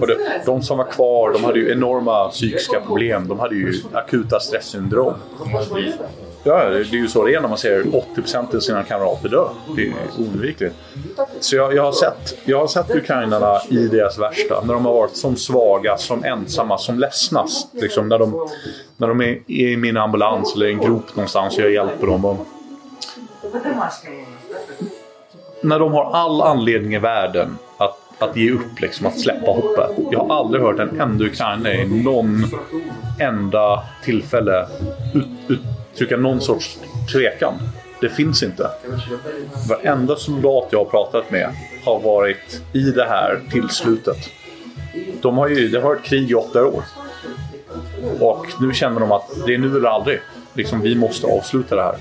[0.01, 3.29] Och det, de som var kvar de hade ju enorma psykiska problem.
[3.29, 5.15] De hade ju akuta stresssyndrom.
[6.47, 9.45] Ja, det är ju så det är när man ser 80% av sina kamrater dö.
[9.77, 10.75] Det är oundvikligt.
[11.41, 14.61] Så jag, jag, har sett, jag har sett ukrainarna i deras värsta.
[14.65, 17.69] När de har varit som svaga, som ensamma, som ledsnast.
[17.73, 18.49] Liksom, när, de,
[18.97, 22.25] när de är i min ambulans eller i en grop någonstans och jag hjälper dem.
[22.25, 22.47] Och,
[25.65, 29.91] när de har all anledning i världen att, att ge upp, liksom, att släppa hoppet.
[30.11, 32.45] Jag har aldrig hört en enda ukrainare i någon
[33.21, 34.67] enda tillfälle
[35.15, 35.59] ut,
[35.93, 36.79] uttrycka någon sorts
[37.13, 37.55] tvekan.
[38.01, 38.71] Det finns inte.
[39.69, 41.51] Varenda soldat jag har pratat med
[41.85, 44.17] har varit i det här till slutet.
[45.23, 46.83] De har ju, det har varit krig i åtta år.
[48.21, 50.21] Och nu känner de att det är nu eller aldrig.
[50.55, 51.97] Liksom, vi måste avsluta det här.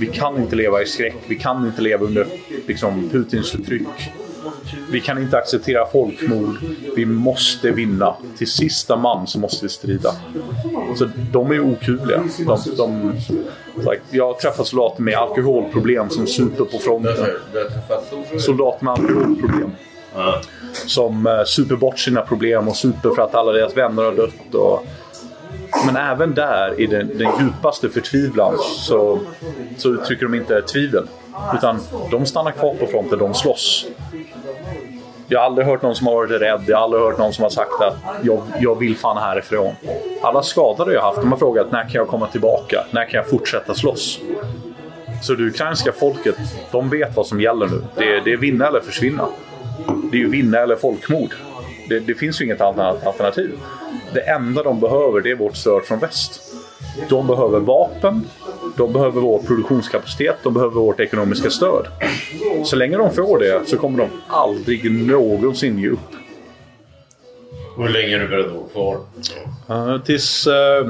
[0.00, 1.16] Vi kan inte leva i skräck.
[1.26, 2.26] Vi kan inte leva under
[2.66, 4.12] liksom, Putins förtryck.
[4.90, 6.56] Vi kan inte acceptera folkmord.
[6.96, 8.14] Vi måste vinna.
[8.38, 10.14] Till sista man så måste vi strida.
[10.96, 12.24] Så de är ju okuvliga.
[12.46, 13.12] De, de,
[14.10, 17.26] jag har träffat soldater med alkoholproblem som super på fronten.
[18.38, 19.70] Soldater med alkoholproblem.
[20.72, 24.54] Som eh, super bort sina problem och super för att alla deras vänner har dött.
[24.54, 24.86] Och,
[25.86, 29.18] men även där, i den, den djupaste förtvivlan, så,
[29.76, 31.06] så uttrycker de inte tvivel.
[31.54, 31.80] Utan
[32.10, 33.86] de stannar kvar på fronten, de slåss.
[35.28, 36.64] Jag har aldrig hört någon som har varit rädd.
[36.66, 39.74] Jag har aldrig hört någon som har sagt att jag, jag vill fan härifrån.
[40.22, 42.84] Alla skadade jag haft, de har frågat när kan jag komma tillbaka?
[42.90, 44.20] När kan jag fortsätta slåss?
[45.22, 46.36] Så det ukrainska folket,
[46.70, 47.82] de vet vad som gäller nu.
[47.96, 49.26] Det är, det är vinna eller försvinna.
[50.10, 51.34] Det är ju vinna eller folkmord.
[51.92, 53.50] Det, det finns ju inget annat alternativ.
[54.14, 56.40] Det enda de behöver det är vårt stöd från väst.
[57.08, 58.24] De behöver vapen,
[58.76, 61.86] de behöver vår produktionskapacitet, de behöver vårt ekonomiska stöd.
[62.64, 65.98] Så länge de får det så kommer de aldrig någonsin ge upp.
[67.76, 68.98] Hur länge är du beredd att kvar?
[69.70, 70.46] Uh, tills...
[70.46, 70.88] eh,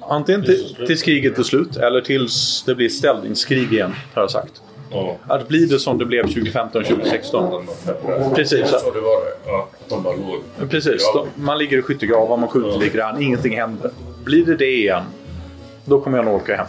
[0.00, 4.62] antingen till, tills kriget är slut eller tills det blir ställningskrig igen, har jag sagt.
[4.90, 5.16] Ja.
[5.26, 7.66] Att blir det som det blev 2015, 2016.
[8.34, 8.68] Precis.
[8.70, 9.32] Så det var det.
[9.46, 10.70] Ja, de bara låg.
[10.70, 11.12] Precis.
[11.14, 13.90] De, man ligger i skyttegravar, man skjuter lite grann, ingenting händer.
[14.24, 15.02] Blir det det igen,
[15.84, 16.66] då kommer jag nog åka hem.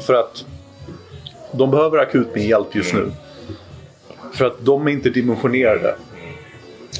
[0.00, 0.44] För att
[1.52, 3.12] de behöver akut min hjälp just nu.
[4.32, 5.94] För att de är inte dimensionerade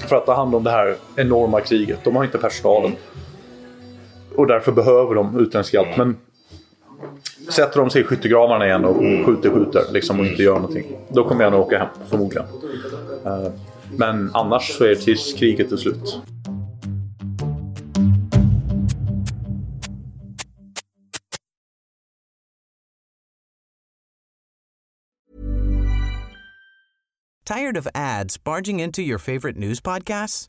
[0.09, 1.99] för att ta hand om det här enorma kriget.
[2.05, 2.97] De har inte personalen.
[4.37, 5.97] Och därför behöver de utländsk hjälp.
[5.97, 6.17] Men
[7.49, 10.97] sätter de sig i skyttegravarna igen och skjuter, skjuter liksom, och inte gör någonting.
[11.09, 12.47] Då kommer jag nog åka hem, förmodligen.
[13.25, 13.53] Eh,
[13.97, 16.19] Men annars så är det tills kriget är slut.
[27.45, 30.49] Tired of ads barging into your favorite news podcasts?